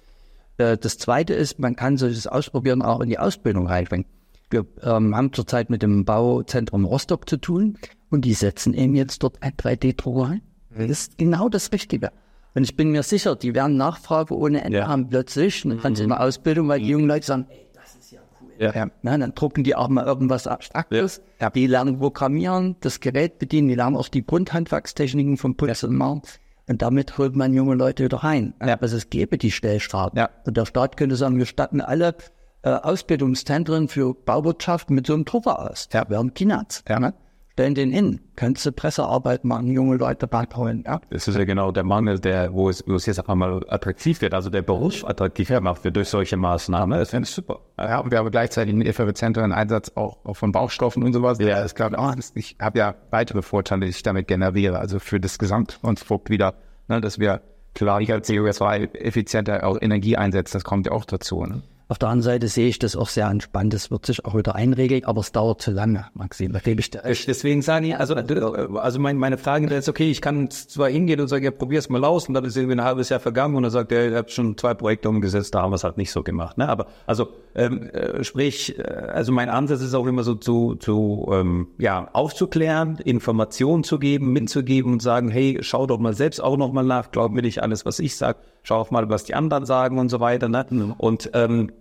Äh, 0.57 0.77
das 0.77 0.97
zweite 0.97 1.33
ist, 1.33 1.59
man 1.59 1.75
kann 1.75 1.97
solches 1.97 2.27
Ausprobieren 2.27 2.81
auch 2.81 3.01
in 3.01 3.09
die 3.09 3.19
Ausbildung 3.19 3.67
reinbringen. 3.67 4.07
Wir 4.49 4.65
ähm, 4.83 5.15
haben 5.15 5.33
zurzeit 5.33 5.69
mit 5.69 5.81
dem 5.81 6.05
Bauzentrum 6.05 6.85
Rostock 6.85 7.27
zu 7.29 7.37
tun 7.37 7.77
und 8.09 8.25
die 8.25 8.33
setzen 8.33 8.73
eben 8.73 8.95
jetzt 8.95 9.23
dort 9.23 9.41
ein 9.41 9.53
3D-Drucker 9.53 10.29
ein 10.29 10.41
ist 10.75 11.17
genau 11.17 11.49
das 11.49 11.71
Richtige. 11.71 12.11
Und 12.55 12.63
ich 12.63 12.75
bin 12.75 12.91
mir 12.91 13.03
sicher, 13.03 13.35
die 13.35 13.53
werden 13.53 13.75
Nachfrage 13.75 14.35
ohne 14.35 14.63
Ende 14.63 14.79
ja. 14.79 14.87
haben 14.87 15.09
plötzlich. 15.09 15.65
Und 15.65 15.83
dann 15.83 15.95
sie 15.95 16.03
in 16.03 16.09
der 16.09 16.21
Ausbildung, 16.21 16.69
weil 16.69 16.79
die 16.79 16.87
jungen 16.87 17.07
Leute 17.07 17.25
sagen, 17.25 17.47
ey, 17.49 17.67
das 17.73 17.95
ist 17.95 18.11
ja 18.11 18.21
cool. 18.41 18.51
Ja. 18.57 18.87
Na, 19.01 19.17
dann 19.17 19.35
drucken 19.35 19.65
die 19.65 19.75
auch 19.75 19.89
mal 19.89 20.05
irgendwas 20.05 20.47
Abstraktes. 20.47 21.21
Ja. 21.41 21.49
Die 21.49 21.67
lernen 21.67 21.99
programmieren, 21.99 22.77
das 22.79 23.01
Gerät 23.01 23.39
bedienen, 23.39 23.67
die 23.67 23.75
lernen 23.75 23.97
auch 23.97 24.07
die 24.07 24.25
Grundhandwerkstechniken 24.25 25.35
vom 25.37 25.57
Personal. 25.57 26.21
Und 26.67 26.81
damit 26.81 27.17
holt 27.17 27.35
man 27.35 27.53
junge 27.53 27.75
Leute 27.75 28.05
wieder 28.05 28.17
rein. 28.17 28.53
Ja. 28.65 28.77
Also 28.79 28.97
es 28.97 29.09
gäbe 29.09 29.37
die 29.37 29.51
Stellstraßen. 29.51 30.17
Ja. 30.17 30.29
Und 30.45 30.55
der 30.55 30.65
Staat 30.65 30.95
könnte 30.95 31.17
sagen, 31.17 31.37
wir 31.37 31.45
statten 31.45 31.81
alle 31.81 32.15
äh, 32.63 32.69
Ausbildungszentren 32.69 33.89
für 33.89 34.13
Bauwirtschaft 34.13 34.89
mit 34.89 35.07
so 35.07 35.13
einem 35.13 35.25
Drucker 35.25 35.59
aus. 35.59 35.89
Ja. 35.93 36.09
Wir 36.09 36.17
haben 36.17 36.33
Kinats. 36.33 36.83
Ja. 36.87 36.99
Ne? 37.01 37.13
Stellen 37.55 37.73
den 37.73 37.91
hin. 37.91 38.19
Könntest 38.35 38.65
du 38.65 38.73
Pressearbeit 38.73 39.45
machen, 39.45 39.67
junge 39.67 39.95
Leute 39.95 40.27
ranholen. 40.29 40.83
Ja? 40.85 40.99
Das 41.09 41.25
ist 41.29 41.37
ja 41.37 41.45
genau 41.45 41.71
der 41.71 41.85
Mangel, 41.85 42.19
der, 42.19 42.53
wo 42.53 42.69
es, 42.69 42.83
wo 42.85 42.95
es 42.95 43.05
jetzt 43.05 43.29
einmal 43.29 43.63
attraktiv 43.69 44.19
wird, 44.19 44.33
also 44.33 44.49
der 44.49 44.61
Beruf 44.61 45.05
attraktiv 45.05 45.47
gemacht 45.47 45.85
wird 45.85 45.95
durch 45.95 46.09
solche 46.09 46.35
Maßnahmen. 46.35 46.99
Das 46.99 47.11
finde 47.11 47.29
ich 47.29 47.33
super. 47.33 47.61
Ja, 47.79 47.99
und 47.99 48.11
wir 48.11 48.17
haben 48.17 48.29
gleichzeitig 48.29 48.73
einen 48.73 48.81
effizienteren 48.81 49.53
Einsatz 49.53 49.93
auch, 49.95 50.17
auch 50.25 50.33
von 50.33 50.51
Baustoffen 50.51 51.01
und 51.01 51.13
sowas. 51.13 51.39
Ja, 51.39 51.61
das 51.61 51.75
glaube 51.75 51.95
oh, 51.97 52.11
ich 52.33 52.57
habe 52.59 52.77
ja 52.77 52.95
weitere 53.09 53.41
Vorteile, 53.41 53.85
die 53.85 53.91
ich 53.91 54.03
damit 54.03 54.27
generiere. 54.27 54.79
Also 54.79 54.99
für 54.99 55.21
das 55.21 55.39
Gesamtkonstrukt 55.39 56.29
wieder, 56.29 56.55
ne, 56.89 56.99
dass 56.99 57.19
wir 57.19 57.41
klar, 57.73 58.01
ich 58.01 58.11
als 58.11 58.27
CO2 58.27 58.95
effizienter 58.95 59.65
auch 59.65 59.81
Energie 59.81 60.17
einsetzen, 60.17 60.57
das 60.57 60.65
kommt 60.65 60.87
ja 60.87 60.91
auch 60.91 61.05
dazu. 61.05 61.45
Ne? 61.45 61.61
Auf 61.87 61.99
der 61.99 62.09
anderen 62.09 62.23
Seite 62.23 62.47
sehe 62.47 62.67
ich 62.67 62.79
das 62.79 62.95
auch 62.95 63.09
sehr 63.09 63.27
entspannt. 63.27 63.71
Das 63.71 63.91
wird 63.91 64.07
sich 64.07 64.25
auch 64.25 64.35
wieder 64.35 64.55
einregeln, 64.55 65.05
aber 65.05 65.21
es 65.21 65.31
dauert 65.31 65.61
zu 65.61 65.69
lange, 65.69 66.07
Maxim. 66.15 66.51
Da 66.51 66.59
gebe 66.59 66.81
ich 66.81 66.89
dir. 66.89 67.03
Deswegen 67.03 67.61
sage 67.61 67.87
ich, 67.87 67.97
also, 67.97 68.15
also 68.15 68.99
mein, 68.99 69.17
meine 69.17 69.37
Frage 69.37 69.71
ist, 69.73 69.87
okay, 69.87 70.09
ich 70.09 70.19
kann 70.19 70.49
zwar 70.49 70.89
hingehen 70.89 71.21
und 71.21 71.27
sagen, 71.27 71.45
ja, 71.45 71.51
probier's 71.51 71.87
mal 71.89 72.03
aus 72.03 72.27
und 72.27 72.33
dann 72.33 72.43
ist 72.43 72.57
irgendwie 72.57 72.75
ein 72.75 72.83
halbes 72.83 73.09
Jahr 73.09 73.19
vergangen 73.19 73.55
und 73.55 73.63
dann 73.63 73.71
sagt 73.71 73.91
er, 73.91 74.09
ihr 74.09 74.17
habt 74.17 74.31
schon 74.31 74.57
zwei 74.57 74.73
Projekte 74.73 75.09
umgesetzt, 75.09 75.53
da 75.53 75.61
haben 75.61 75.71
wir 75.71 75.75
es 75.75 75.83
halt 75.83 75.97
nicht 75.97 76.11
so 76.11 76.23
gemacht. 76.23 76.57
Ne? 76.57 76.67
Aber 76.67 76.87
also 77.05 77.27
ähm, 77.53 77.83
äh, 77.89 78.23
sprich, 78.23 78.79
äh, 78.79 78.81
also 78.81 79.31
mein 79.31 79.49
Ansatz 79.49 79.81
ist 79.81 79.93
auch 79.93 80.07
immer 80.07 80.23
so 80.23 80.33
zu, 80.33 80.75
zu 80.75 81.29
ähm, 81.31 81.67
ja, 81.77 82.09
aufzuklären, 82.13 82.97
Informationen 82.97 83.83
zu 83.83 83.99
geben, 83.99 84.33
mitzugeben 84.33 84.93
und 84.93 85.01
sagen, 85.03 85.29
hey, 85.29 85.59
schau 85.61 85.85
doch 85.85 85.99
mal 85.99 86.13
selbst 86.13 86.41
auch 86.41 86.57
noch 86.57 86.71
mal 86.73 86.83
nach, 86.83 87.11
glaub 87.11 87.31
mir 87.31 87.43
nicht 87.43 87.61
alles, 87.61 87.85
was 87.85 87.99
ich 87.99 88.15
sage 88.15 88.39
schau 88.65 88.77
auch 88.77 88.91
mal, 88.91 89.09
was 89.09 89.23
die 89.23 89.35
anderen 89.35 89.65
sagen 89.65 89.97
und 89.99 90.09
so 90.09 90.19
weiter. 90.19 90.49
Ne? 90.49 90.65
Mhm. 90.69 90.93
Und 90.97 91.29
ähm, 91.33 91.71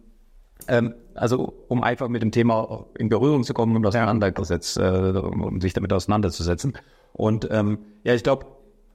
ähm, 0.69 0.95
also 1.15 1.55
um 1.69 1.83
einfach 1.83 2.09
mit 2.09 2.23
dem 2.23 2.31
Thema 2.31 2.87
in 2.99 3.09
Berührung 3.09 3.43
zu 3.45 3.55
kommen 3.55 3.75
und 3.77 3.87
auseinandergesetzt, 3.87 4.77
äh, 4.77 4.83
um 4.83 5.61
sich 5.61 5.73
damit 5.73 5.93
auseinanderzusetzen. 5.93 6.75
Und 7.13 7.49
ähm, 7.51 7.79
ja, 8.05 8.15
ich 8.15 8.23
glaube, 8.23 8.47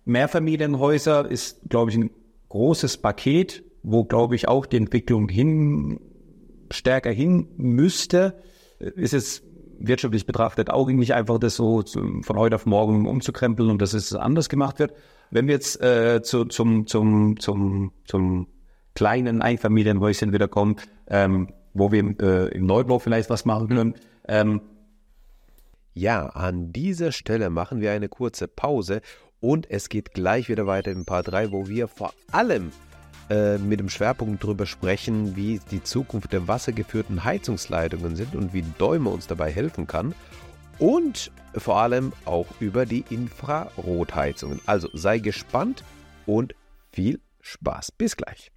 Mehrfamilienhäuser 0.06 1.30
ist, 1.30 1.60
glaube 1.69 1.91
ich, 1.91 1.97
ein 1.97 2.12
großes 2.49 2.97
Paket, 2.97 3.63
wo, 3.84 4.04
glaube 4.04 4.36
ich, 4.36 4.47
auch 4.47 4.65
die 4.65 4.78
Entwicklung 4.78 5.30
hin 5.30 5.99
stärker 6.71 7.12
hin 7.12 7.47
müsste. 7.58 8.36
Ist 8.80 9.13
es 9.13 9.43
wirtschaftlich 9.80 10.26
betrachtet 10.26 10.70
auch 10.70 10.88
nicht 10.89 11.13
einfach 11.13 11.39
das 11.39 11.56
so 11.56 11.84
von 11.84 12.38
heute 12.38 12.56
auf 12.56 12.65
morgen 12.65 13.08
umzukrempeln 13.08 13.70
und 13.70 13.82
dass 13.82 13.94
es 13.94 14.13
anders 14.13 14.50
gemacht 14.50 14.80
wird. 14.80 14.94
Wenn 15.32 15.48
wir 15.48 15.54
jetzt 15.54 15.82
äh, 15.82 16.22
zu, 16.22 16.46
zum, 16.46 16.88
zum, 16.88 17.39
zum, 17.39 17.92
zum 18.06 18.48
kleinen 18.96 19.42
Einfamilienhäuschen 19.42 20.34
wieder 20.34 20.48
kommen, 20.48 20.76
ähm, 21.08 21.50
wo 21.74 21.92
wir 21.92 22.04
äh, 22.22 22.50
im 22.50 22.65
Neubau 22.65 23.00
vielleicht 23.00 23.30
was 23.30 23.46
machen 23.46 23.70
können. 23.70 23.94
Ähm, 24.28 24.62
ja, 25.94 26.28
an 26.28 26.72
dieser 26.72 27.12
Stelle 27.12 27.50
machen 27.50 27.82
wir 27.82 27.92
eine 27.92 28.10
kurze 28.10 28.48
Pause 28.48 29.02
und 29.39 29.70
es 29.70 29.89
geht 29.89 30.13
gleich 30.13 30.50
wieder 30.50 30.68
weiter 30.68 30.92
im 30.92 31.06
Part 31.06 31.30
3, 31.30 31.52
wo 31.52 31.68
wir 31.68 31.88
vor 31.88 32.13
allem 32.32 32.72
äh, 33.30 33.58
mit 33.58 33.80
dem 33.80 33.89
Schwerpunkt 33.89 34.44
darüber 34.44 34.65
sprechen, 34.65 35.36
wie 35.36 35.60
die 35.72 35.84
Zukunft 35.84 36.34
der 36.34 36.48
wassergeführten 36.48 37.24
Heizungsleitungen 37.24 38.15
sind 38.15 38.36
und 38.36 38.54
wie 38.54 38.63
Däume 38.78 39.10
uns 39.10 39.28
dabei 39.28 39.52
helfen 39.52 39.88
kann 39.88 40.15
und 40.80 41.32
vor 41.56 41.78
allem 41.78 42.13
auch 42.26 42.48
über 42.60 42.86
die 42.86 43.06
Infrarotheizungen. 43.10 44.62
Also 44.65 44.89
sei 44.94 45.20
gespannt 45.20 45.84
und 46.26 46.56
viel 46.92 47.20
Spaß. 47.42 47.92
Bis 47.92 48.15
gleich. 48.15 48.52